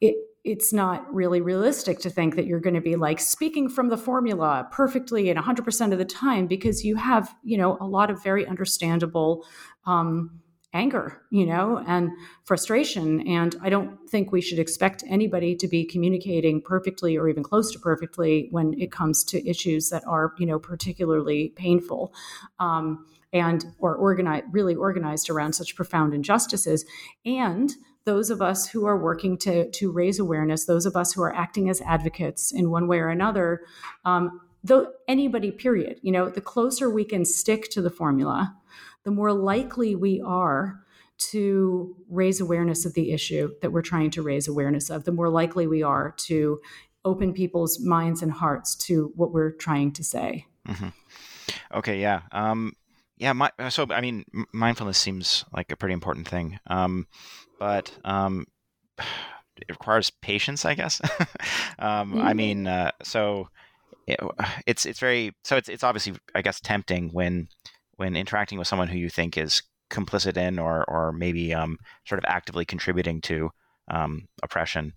[0.00, 3.88] it it's not really realistic to think that you're going to be like speaking from
[3.88, 8.10] the formula perfectly and 100% of the time because you have you know a lot
[8.10, 9.46] of very understandable
[9.86, 10.42] um,
[10.74, 12.10] anger you know and
[12.44, 13.26] frustration.
[13.26, 17.72] And i don't think we should expect anybody to be communicating perfectly or even close
[17.72, 22.12] to perfectly when it comes to issues that are you know particularly painful
[22.58, 26.86] um, and or organized really organized around such profound injustices.
[27.26, 31.22] And those of us who are working to, to raise awareness, those of us who
[31.22, 33.62] are acting as advocates in one way or another,
[34.04, 38.54] um, though anybody, period, you know, the closer we can stick to the formula,
[39.04, 40.80] the more likely we are
[41.16, 45.28] to raise awareness of the issue that we're trying to raise awareness of, the more
[45.28, 46.60] likely we are to
[47.04, 50.46] open people's minds and hearts to what we're trying to say.
[50.66, 50.88] Mm-hmm.
[51.74, 52.22] Okay, yeah.
[52.32, 52.72] Um,
[53.18, 56.58] yeah, my, so I mean, mindfulness seems like a pretty important thing.
[56.66, 57.06] Um,
[57.58, 58.46] but um,
[58.98, 61.00] it requires patience, I guess.
[61.78, 62.22] um, mm-hmm.
[62.22, 63.48] I mean, uh, so
[64.06, 64.18] it,
[64.66, 67.48] it's it's very so it's it's obviously I guess tempting when
[67.96, 72.18] when interacting with someone who you think is complicit in or or maybe um, sort
[72.18, 73.50] of actively contributing to
[73.88, 74.92] um, oppression.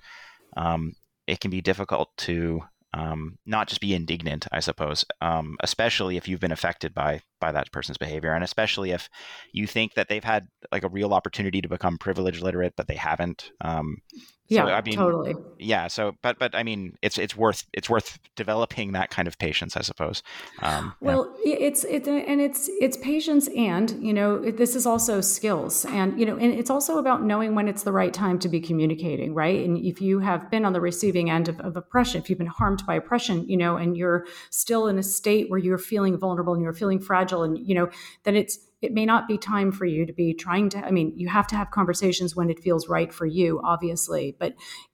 [0.55, 0.95] Um,
[1.27, 6.27] it can be difficult to um, not just be indignant, I suppose, um, especially if
[6.27, 9.09] you've been affected by by that person's behavior, and especially if
[9.51, 12.95] you think that they've had like a real opportunity to become privilege literate, but they
[12.95, 13.51] haven't.
[13.61, 14.01] Um,
[14.49, 15.35] yeah, I mean, totally.
[15.59, 15.87] Yeah.
[15.87, 19.75] So, but but I mean, it's it's worth it's worth developing that kind of patience,
[19.75, 20.23] I suppose.
[20.61, 21.57] Um, well, yeah.
[21.59, 26.25] it's it's and it's it's patience, and you know, this is also skills, and you
[26.25, 29.65] know, and it's also about knowing when it's the right time to be communicating, right?
[29.65, 32.47] And if you have been on the receiving end of, of oppression, if you've been
[32.47, 36.53] harmed by oppression, you know, and you're still in a state where you're feeling vulnerable
[36.53, 37.89] and you're feeling fragile, and you know,
[38.23, 41.11] then it's it may not be time for you to be trying to i mean
[41.17, 44.53] you have to have conversations when it feels right for you obviously but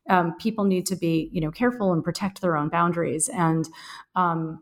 [0.09, 3.29] um, people need to be you know careful and protect their own boundaries.
[3.29, 3.67] And
[4.15, 4.61] um,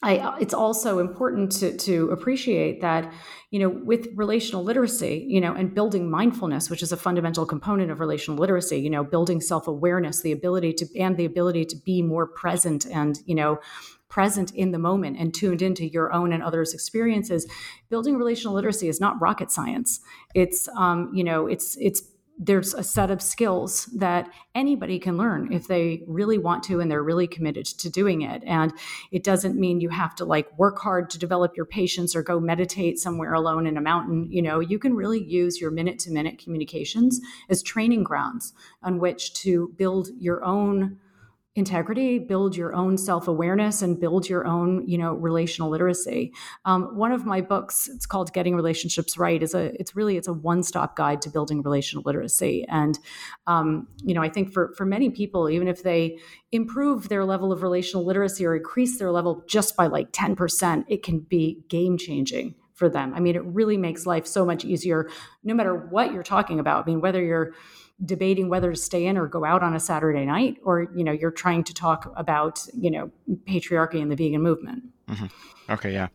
[0.00, 3.12] I, it's also important to, to appreciate that,
[3.50, 7.90] you know, with relational literacy, you know, and building mindfulness, which is a fundamental component
[7.90, 11.76] of relational literacy, you know, building self awareness, the ability to, and the ability to
[11.84, 13.58] be more present and, you know,
[14.08, 17.46] present in the moment and tuned into your own and others' experiences.
[17.90, 20.00] Building relational literacy is not rocket science.
[20.34, 22.02] It's um, you know, it's it's
[22.38, 26.88] there's a set of skills that anybody can learn if they really want to and
[26.88, 28.72] they're really committed to doing it and
[29.10, 32.38] it doesn't mean you have to like work hard to develop your patience or go
[32.38, 36.12] meditate somewhere alone in a mountain you know you can really use your minute to
[36.12, 38.52] minute communications as training grounds
[38.82, 40.98] on which to build your own
[41.58, 46.32] integrity build your own self-awareness and build your own you know relational literacy.
[46.64, 50.28] Um, one of my books it's called getting relationships right is a it's really it's
[50.28, 52.64] a one-stop guide to building relational literacy.
[52.68, 52.98] And
[53.46, 56.18] um, you know i think for for many people even if they
[56.52, 61.02] improve their level of relational literacy or increase their level just by like 10% it
[61.02, 63.12] can be game changing for them.
[63.14, 65.10] I mean it really makes life so much easier
[65.42, 66.84] no matter what you're talking about.
[66.84, 67.52] I mean whether you're
[68.04, 71.12] debating whether to stay in or go out on a Saturday night, or you know
[71.12, 73.10] you're trying to talk about you know
[73.46, 74.84] patriarchy and the vegan movement.
[75.08, 75.72] Mm-hmm.
[75.72, 76.08] Okay, yeah.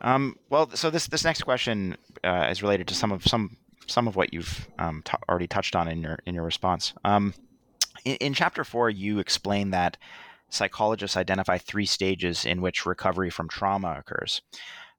[0.00, 3.56] Um, well, so this this next question uh, is related to some of some
[3.86, 6.92] some of what you've um, t- already touched on in your in your response.
[7.04, 7.34] Um,
[8.04, 9.96] in, in chapter four, you explain that
[10.50, 14.42] psychologists identify three stages in which recovery from trauma occurs.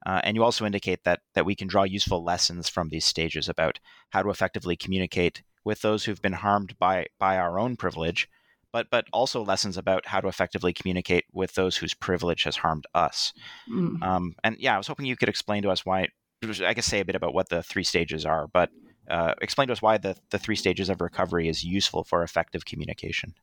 [0.05, 3.49] Uh, and you also indicate that that we can draw useful lessons from these stages
[3.49, 8.27] about how to effectively communicate with those who've been harmed by by our own privilege,
[8.71, 12.85] but but also lessons about how to effectively communicate with those whose privilege has harmed
[12.95, 13.33] us.
[13.69, 14.01] Mm.
[14.01, 16.07] Um, and yeah, I was hoping you could explain to us why.
[16.43, 18.69] I guess say a bit about what the three stages are, but
[19.09, 22.63] uh, explain to us why the the three stages of recovery is useful for effective
[22.65, 23.33] communication.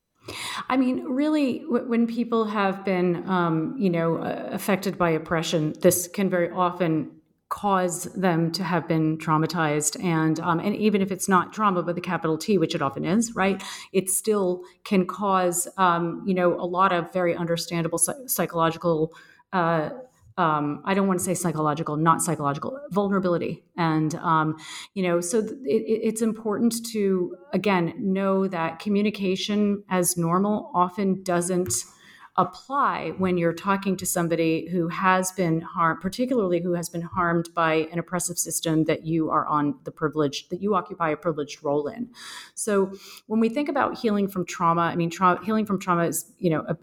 [0.71, 5.75] I mean, really, w- when people have been, um, you know, uh, affected by oppression,
[5.81, 7.11] this can very often
[7.55, 11.95] cause them to have been traumatized and um, and even if it's not trauma but
[11.95, 16.55] the capital T which it often is right it still can cause um, you know
[16.55, 19.15] a lot of very understandable psychological
[19.53, 19.91] uh,
[20.37, 23.63] um, I don't want to say psychological, not psychological, vulnerability.
[23.77, 24.57] And, um,
[24.95, 31.23] you know, so th- it, it's important to, again, know that communication as normal often
[31.23, 31.73] doesn't
[32.37, 37.49] apply when you're talking to somebody who has been harmed, particularly who has been harmed
[37.55, 41.63] by an oppressive system that you are on the privilege, that you occupy a privileged
[41.63, 42.11] role in.
[42.55, 42.93] So
[43.29, 46.51] when we think about healing from trauma, I mean, tra- healing from trauma is, you
[46.51, 46.77] know, a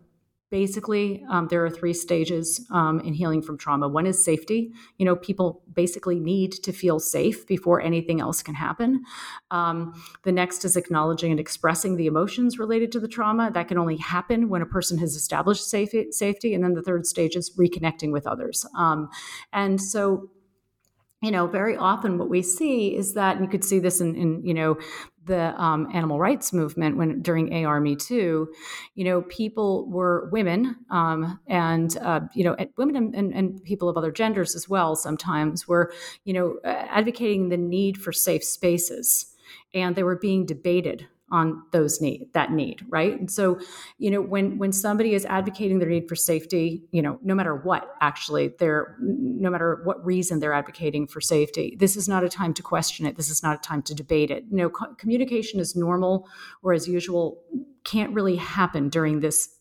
[0.51, 3.87] basically um, there are three stages um, in healing from trauma.
[3.87, 4.71] One is safety.
[4.97, 9.03] You know people basically need to feel safe before anything else can happen.
[9.49, 9.93] Um,
[10.23, 13.49] the next is acknowledging and expressing the emotions related to the trauma.
[13.51, 16.53] That can only happen when a person has established safe- safety.
[16.53, 18.65] And then the third stage is reconnecting with others.
[18.77, 19.09] Um,
[19.53, 20.29] and so
[21.22, 24.15] you know, very often what we see is that, and you could see this in,
[24.15, 24.78] in you know,
[25.26, 28.51] the um, animal rights movement when during AR Me Too,
[28.95, 33.97] you know, people were women um, and uh, you know women and, and, people of
[33.97, 34.95] other genders as well.
[34.95, 35.93] Sometimes were
[36.24, 39.36] you know advocating the need for safe spaces,
[39.76, 43.19] and they were being debated on those need that need right?
[43.19, 43.59] And so
[43.97, 47.55] you know when when somebody is advocating their need for safety you know no matter
[47.55, 52.29] what actually they're no matter what reason they're advocating for safety this is not a
[52.29, 53.15] time to question it.
[53.15, 54.45] This is not a time to debate it.
[54.49, 56.27] You know co- communication is normal
[56.63, 57.41] or as usual
[57.84, 59.57] can't really happen during this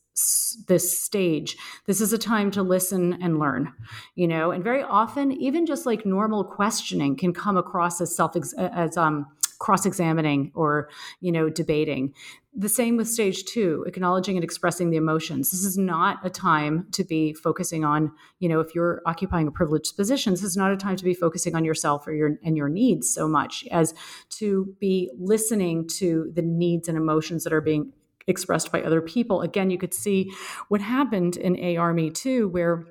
[0.68, 1.57] this stage.
[1.87, 3.73] This is a time to listen and learn
[4.14, 4.51] you know?
[4.51, 9.27] And very often even just like normal questioning can come across as self as um
[9.61, 10.89] cross-examining or
[11.21, 12.13] you know debating.
[12.53, 15.53] The same with stage two acknowledging and expressing the emotions.
[15.53, 19.53] This is not a time to be focusing on you know if you're occupying a
[19.53, 22.57] privileged position this is not a time to be focusing on yourself or your and
[22.57, 23.95] your needs so much as
[24.31, 27.93] to be listening to the needs and emotions that are being
[28.27, 29.43] expressed by other people.
[29.43, 30.33] Again you could see
[30.69, 32.87] what happened in ar me too where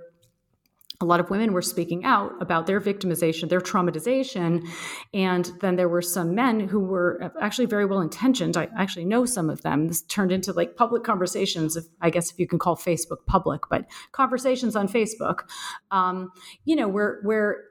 [1.02, 4.68] a lot of women were speaking out about their victimization, their traumatization.
[5.14, 8.58] And then there were some men who were actually very well intentioned.
[8.58, 9.88] I actually know some of them.
[9.88, 13.62] This turned into like public conversations, if, I guess if you can call Facebook public,
[13.70, 15.44] but conversations on Facebook,
[15.90, 16.32] um,
[16.66, 17.64] you know, where, where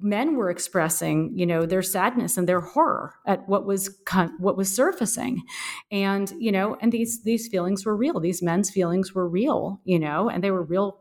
[0.00, 3.98] men were expressing, you know, their sadness and their horror at what was
[4.38, 5.42] what was surfacing,
[5.90, 8.18] and you know, and these these feelings were real.
[8.18, 10.98] These men's feelings were real, you know, and they were real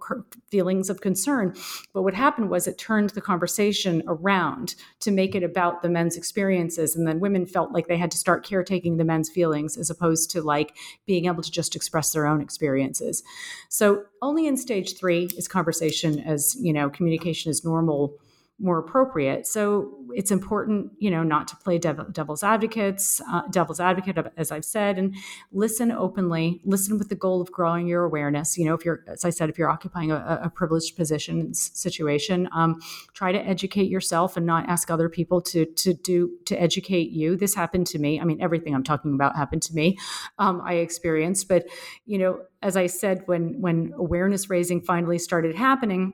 [0.49, 1.55] feelings of concern.
[1.93, 6.17] But what happened was it turned the conversation around to make it about the men's
[6.17, 9.89] experiences, and then women felt like they had to start caretaking the men's feelings as
[9.89, 10.75] opposed to like
[11.05, 13.23] being able to just express their own experiences.
[13.69, 18.17] So only in stage three is conversation as you know communication is normal
[18.61, 19.47] more appropriate.
[19.47, 24.51] So it's important, you know, not to play devil, devil's advocates, uh, devil's advocate, as
[24.51, 25.15] I've said, and
[25.51, 26.61] listen openly.
[26.63, 28.57] Listen with the goal of growing your awareness.
[28.57, 32.47] You know, if you're, as I said, if you're occupying a, a privileged position situation,
[32.51, 32.79] um,
[33.13, 37.35] try to educate yourself and not ask other people to to do to educate you.
[37.35, 38.19] This happened to me.
[38.19, 39.97] I mean, everything I'm talking about happened to me.
[40.37, 41.65] Um, I experienced, but
[42.05, 46.13] you know, as I said, when when awareness raising finally started happening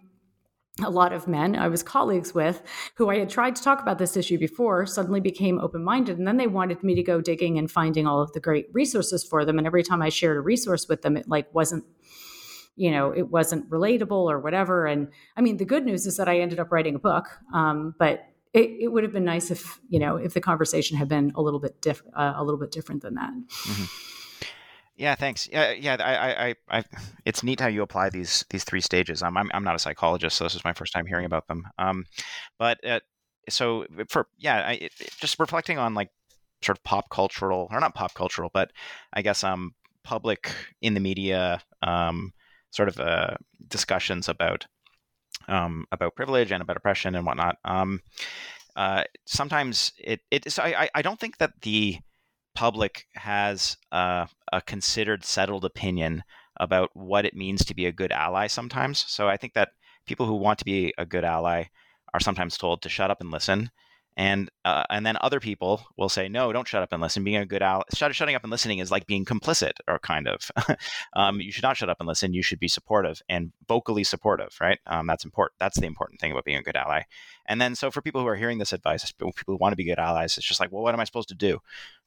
[0.84, 2.62] a lot of men I was colleagues with
[2.96, 6.18] who I had tried to talk about this issue before suddenly became open minded.
[6.18, 9.24] And then they wanted me to go digging and finding all of the great resources
[9.24, 9.58] for them.
[9.58, 11.84] And every time I shared a resource with them, it like wasn't,
[12.76, 14.86] you know, it wasn't relatable or whatever.
[14.86, 17.26] And I mean, the good news is that I ended up writing a book.
[17.54, 21.08] Um, but it, it, would have been nice if, you know, if the conversation had
[21.08, 23.32] been a little bit different, uh, a little bit different than that.
[23.32, 23.84] Mm-hmm.
[24.98, 25.48] Yeah, thanks.
[25.52, 25.95] Yeah, yeah.
[26.00, 26.84] I, I, I,
[27.24, 29.22] it's neat how you apply these these three stages.
[29.22, 31.68] I'm, I'm, I'm not a psychologist, so this is my first time hearing about them.
[31.78, 32.06] Um,
[32.58, 33.00] but uh,
[33.48, 36.10] so for yeah, I, it, just reflecting on like
[36.64, 38.72] sort of pop cultural or not pop cultural, but
[39.14, 42.34] I guess um public in the media um
[42.72, 43.36] sort of uh
[43.68, 44.66] discussions about
[45.48, 47.58] um about privilege and about oppression and whatnot.
[47.66, 48.02] Um,
[48.76, 51.98] uh, sometimes it it so I I don't think that the
[52.58, 56.24] public has uh, a considered, settled opinion
[56.60, 59.05] about what it means to be a good ally sometimes.
[59.08, 59.74] So I think that
[60.08, 61.66] people who want to be a good ally
[62.16, 63.70] are sometimes told to shut up and listen
[64.18, 67.24] and uh, and then other people will say no don't shut up and listen.
[67.24, 70.28] Being a good ally shut, shutting up and listening is like being complicit or kind
[70.28, 70.51] of.
[71.13, 72.34] Um, you should not shut up and listen.
[72.34, 74.80] You should be supportive and vocally supportive right?
[74.88, 77.03] Um, that's important that's the important thing about being a good ally.
[77.45, 79.84] And then so for people who are hearing this advice people who want to be
[79.84, 81.59] good allies it's just like well what am i supposed to do?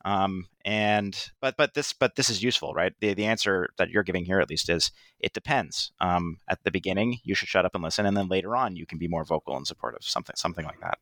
[0.04, 2.92] Um, and but but this but this is useful right?
[3.00, 4.90] The, the answer that you're giving here at least is
[5.20, 5.92] it depends.
[6.00, 8.86] Um, at the beginning you should shut up and listen and then later on you
[8.86, 10.98] can be more vocal and supportive something something like that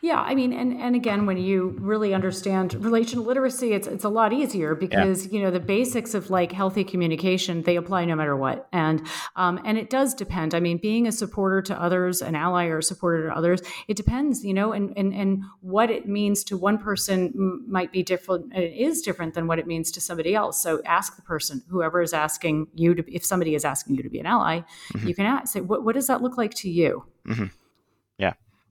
[0.00, 4.08] Yeah, I mean, and and again, when you really understand relational literacy, it's it's a
[4.08, 5.32] lot easier because yeah.
[5.32, 9.06] you know the basics of like healthy communication they apply no matter what, and
[9.36, 10.54] um, and it does depend.
[10.54, 13.96] I mean, being a supporter to others, an ally or a supporter to others, it
[13.96, 18.52] depends, you know, and and and what it means to one person might be different.
[18.54, 20.62] and It is different than what it means to somebody else.
[20.62, 24.10] So ask the person, whoever is asking you to, if somebody is asking you to
[24.10, 24.60] be an ally,
[24.94, 25.06] mm-hmm.
[25.06, 27.04] you can ask, say, what what does that look like to you?
[27.26, 27.46] Mm-hmm.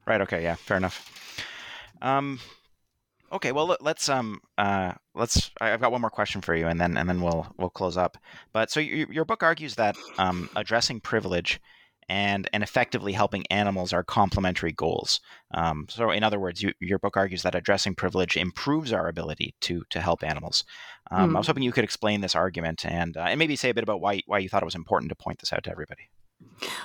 [0.08, 0.22] Right.
[0.22, 0.44] Okay.
[0.44, 0.56] Yeah.
[0.56, 1.42] Fair enough.
[2.02, 2.40] Um,
[3.32, 3.52] okay.
[3.52, 5.52] Well, let's um uh let's.
[5.60, 8.18] I've got one more question for you, and then and then we'll we'll close up.
[8.54, 11.60] But so your, your book argues that um, addressing privilege
[12.08, 15.22] and and effectively helping animals are complementary goals.
[15.54, 19.56] Um, so, in other words, you, your book argues that addressing privilege improves our ability
[19.62, 20.64] to to help animals.
[21.12, 21.36] Um, mm.
[21.36, 23.84] I was hoping you could explain this argument and uh, and maybe say a bit
[23.84, 26.10] about why why you thought it was important to point this out to everybody.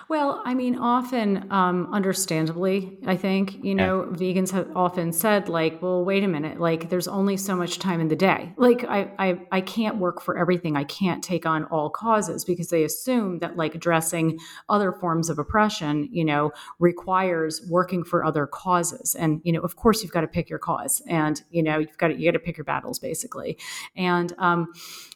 [0.08, 4.16] Well, I mean, often, um, understandably, I think, you know, yeah.
[4.16, 8.00] vegans have often said, like, well, wait a minute, like, there's only so much time
[8.00, 8.52] in the day.
[8.56, 10.76] Like, I, I, I can't work for everything.
[10.76, 15.38] I can't take on all causes because they assume that, like, addressing other forms of
[15.38, 19.14] oppression, you know, requires working for other causes.
[19.14, 21.98] And, you know, of course, you've got to pick your cause and, you know, you've
[21.98, 23.56] got to, you got to pick your battles, basically.
[23.94, 24.72] And, um,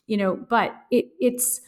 [0.07, 1.61] you know, but it, it's,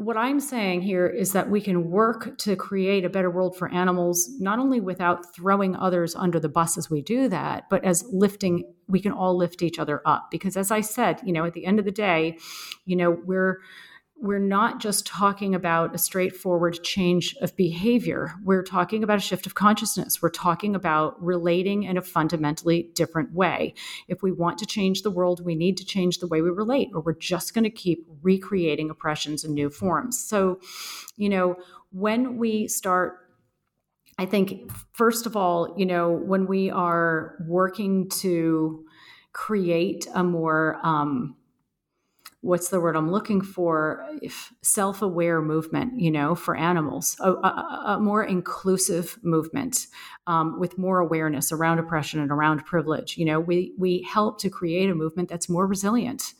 [0.00, 3.72] what I'm saying here is that we can work to create a better world for
[3.72, 8.04] animals, not only without throwing others under the bus as we do that, but as
[8.10, 10.30] lifting, we can all lift each other up.
[10.30, 12.38] Because as I said, you know, at the end of the day,
[12.84, 13.58] you know, we're,
[14.22, 18.34] we're not just talking about a straightforward change of behavior.
[18.44, 20.20] We're talking about a shift of consciousness.
[20.20, 23.72] We're talking about relating in a fundamentally different way.
[24.08, 26.90] If we want to change the world, we need to change the way we relate,
[26.94, 30.22] or we're just going to keep recreating oppressions in new forms.
[30.22, 30.60] So,
[31.16, 31.56] you know,
[31.90, 33.16] when we start
[34.18, 38.84] I think, first of all, you know, when we are working to
[39.32, 41.36] create a more um,
[42.42, 44.06] what's the word I'm looking for?
[44.62, 49.86] Self aware movement, you know, for animals, a, a, a more inclusive movement
[50.26, 53.18] um, with more awareness around oppression and around privilege.
[53.18, 56.32] You know, we, we help to create a movement that's more resilient.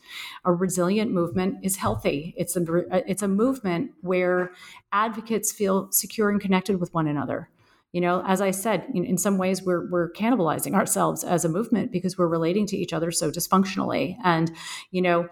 [0.44, 2.34] A resilient movement is healthy.
[2.36, 2.64] It's a,
[3.08, 4.52] it's a movement where
[4.92, 7.50] advocates feel secure and connected with one another
[7.92, 11.48] you know as i said in, in, some ways we're we're cannibalizing ourselves as a
[11.48, 14.52] movement because we're relating to each other so dysfunctionally and
[14.90, 15.28] you know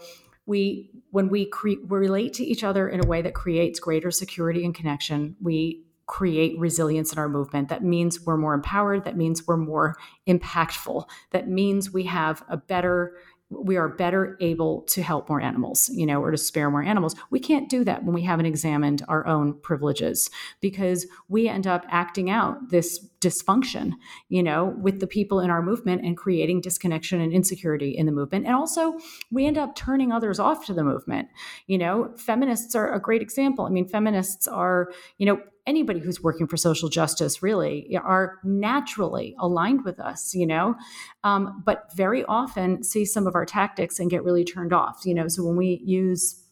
[0.48, 4.10] we when we cre- we relate to each other in a way that creates greater
[4.10, 7.68] security and connection we create resilience in our movement.
[7.68, 9.04] That means we're more empowered.
[9.04, 9.94] That means we're more
[10.26, 11.06] impactful.
[11.32, 13.18] That means we have a better
[13.50, 17.16] we are better able to help more animals, you know, or to spare more animals.
[17.30, 20.30] We can't do that when we haven't examined our own privileges
[20.60, 23.92] because we end up acting out this dysfunction,
[24.28, 28.12] you know, with the people in our movement and creating disconnection and insecurity in the
[28.12, 28.46] movement.
[28.46, 28.98] And also,
[29.30, 31.28] we end up turning others off to the movement.
[31.66, 33.64] You know, feminists are a great example.
[33.64, 39.36] I mean, feminists are, you know, anybody who's working for social justice really are naturally
[39.38, 40.74] aligned with us, you know,
[41.22, 45.14] um, but very often see some of our tactics and get really turned off, you
[45.14, 45.28] know.
[45.28, 46.42] So when we use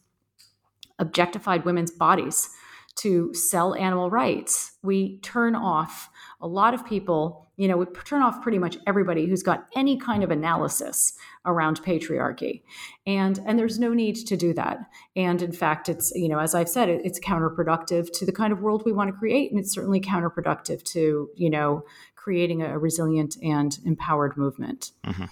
[0.98, 2.50] objectified women's bodies
[2.96, 6.10] to sell animal rights, we turn off
[6.40, 9.96] a lot of people, you know, we turn off pretty much everybody who's got any
[9.96, 11.14] kind of analysis
[11.46, 12.62] around patriarchy.
[13.06, 14.78] And and there's no need to do that.
[15.14, 18.52] And in fact, it's, you know, as I've said, it, it's counterproductive to the kind
[18.52, 19.50] of world we want to create.
[19.50, 21.84] And it's certainly counterproductive to, you know,
[22.16, 24.90] creating a, resilient and empowered movement.
[25.04, 25.26] Mm-hmm.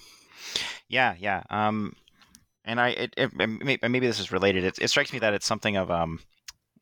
[0.89, 1.43] Yeah, yeah.
[1.51, 1.95] Um,
[2.65, 4.65] and I, it, it, maybe this is related.
[4.65, 6.21] It, it strikes me that it's something of, um,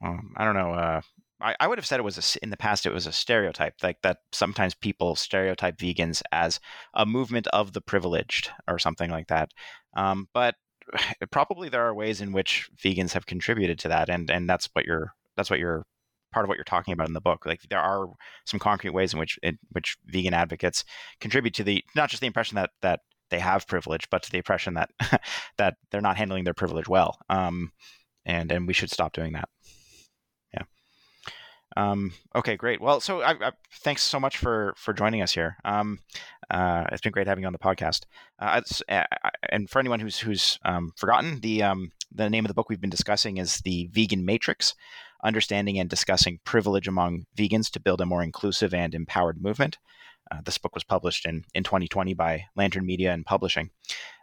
[0.05, 1.01] um, I don't know, uh,
[1.43, 3.75] I, I would have said it was a, in the past it was a stereotype
[3.83, 6.61] like that sometimes people stereotype vegans as
[6.95, 9.51] a movement of the privileged or something like that
[9.97, 10.55] um, but
[11.31, 14.85] probably there are ways in which vegans have contributed to that and and that's what
[14.85, 15.85] you're that's what you're
[16.33, 18.07] part of what you're talking about in the book like there are
[18.47, 20.85] some concrete ways in which in which vegan advocates
[21.21, 24.39] contribute to the not just the impression that that they have privilege but to the
[24.39, 24.91] impression that
[25.59, 27.73] that they're not handling their privilege well um,
[28.25, 29.49] and and we should stop doing that
[31.77, 32.81] um, okay, great.
[32.81, 35.57] Well, so I, I, thanks so much for for joining us here.
[35.65, 35.99] Um,
[36.51, 38.05] uh, it's been great having you on the podcast.
[38.39, 38.61] Uh,
[39.49, 42.81] and for anyone who's who's um, forgotten, the um, the name of the book we've
[42.81, 44.75] been discussing is the Vegan Matrix:
[45.25, 49.79] Understanding and Discussing Privilege Among Vegans to Build a More Inclusive and Empowered Movement.
[50.31, 53.71] Uh, this book was published in, in 2020 by Lantern Media and Publishing.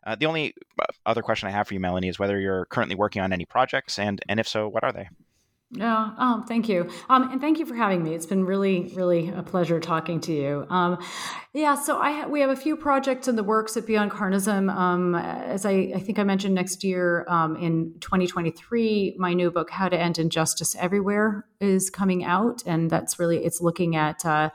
[0.08, 2.96] Uh, the only uh, other question I have for you, Melanie, is whether you're currently
[2.96, 5.10] working on any projects, and and if so, what are they?
[5.72, 6.12] Yeah.
[6.18, 6.90] Oh, thank you.
[7.10, 8.16] Um, and thank you for having me.
[8.16, 10.66] It's been really, really a pleasure talking to you.
[10.70, 10.98] Um,
[11.54, 11.76] yeah.
[11.76, 14.74] So I ha- we have a few projects in the works at Beyond Carnism.
[14.74, 19.70] Um, as I, I think I mentioned next year um, in 2023, my new book,
[19.70, 24.50] How to End Injustice Everywhere, is coming out, and that's really it's looking at uh,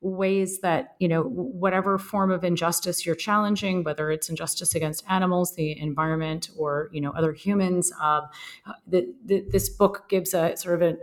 [0.00, 5.54] ways that you know whatever form of injustice you're challenging, whether it's injustice against animals,
[5.56, 7.92] the environment, or you know other humans.
[8.00, 8.22] Uh,
[8.86, 10.98] the, the, this book gives a sort of an,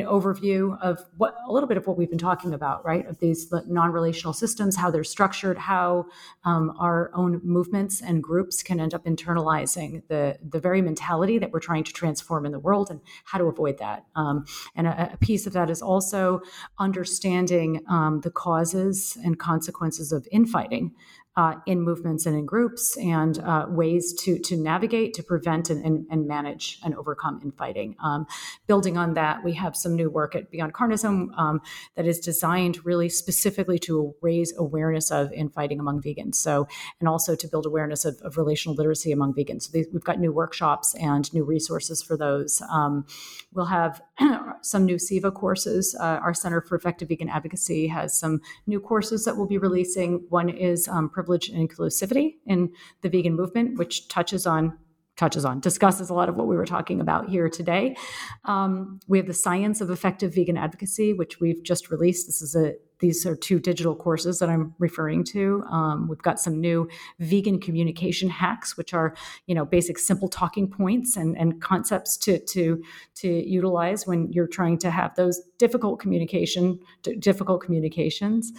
[0.00, 3.06] an overview of what a little bit of what we've been talking about, right?
[3.06, 6.06] Of these non-relational systems, how they're structured, how
[6.44, 11.50] um, our own movements and groups can end up internalizing the the very mentality that
[11.50, 14.04] we're trying to transform in the world, and how to avoid that.
[14.14, 14.44] Um,
[14.74, 16.42] and a, a, piece of that is also
[16.78, 20.92] understanding um, the causes and consequences of infighting
[21.36, 25.84] uh, in movements and in groups and uh, ways to to navigate, to prevent and,
[25.84, 27.94] and, and manage and overcome infighting.
[28.02, 28.26] Um,
[28.66, 31.60] building on that, we have some new work at Beyond Carnism um,
[31.94, 36.36] that is designed really specifically to raise awareness of infighting among vegans.
[36.36, 36.68] So,
[37.00, 39.64] and also to build awareness of, of relational literacy among vegans.
[39.64, 42.62] So these, we've got new workshops and new resources for those.
[42.70, 43.06] Um,
[43.52, 44.00] we'll have
[44.62, 45.96] some new CEVA courses.
[46.00, 50.24] Uh, our Center for Effective Vegan Advocacy has some new courses that we'll be releasing.
[50.28, 52.72] One is um, privilege and inclusivity in
[53.02, 54.78] the vegan movement, which touches on
[55.16, 57.96] touches on discusses a lot of what we were talking about here today.
[58.44, 62.26] Um, we have the science of effective vegan advocacy, which we've just released.
[62.26, 65.62] This is a these are two digital courses that I'm referring to.
[65.70, 69.14] Um, we've got some new vegan communication hacks, which are
[69.46, 72.82] you know basic simple talking points and, and concepts to to
[73.16, 76.78] to utilize when you're trying to have those difficult communication
[77.18, 78.52] difficult communications.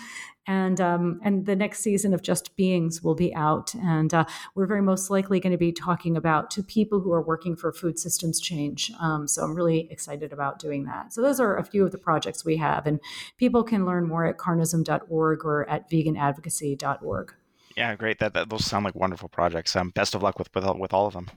[0.48, 4.26] And um, and the next season of Just Beings will be out, and uh,
[4.56, 7.74] we're very most likely going to be talking about to people who are working for
[7.74, 8.91] food systems change.
[9.02, 11.14] Um, so I'm really excited about doing that.
[11.14, 13.02] So those are a few of the projects we have, and
[13.38, 17.34] people can learn more at carnism.org or at veganadvocacy.org.
[17.76, 18.20] Yeah, great.
[18.20, 19.76] That, that those sound like wonderful projects.
[19.76, 21.28] Um, best of luck with with with all of them.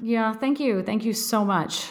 [0.00, 0.82] Yeah, thank you.
[0.82, 1.90] Thank you so much.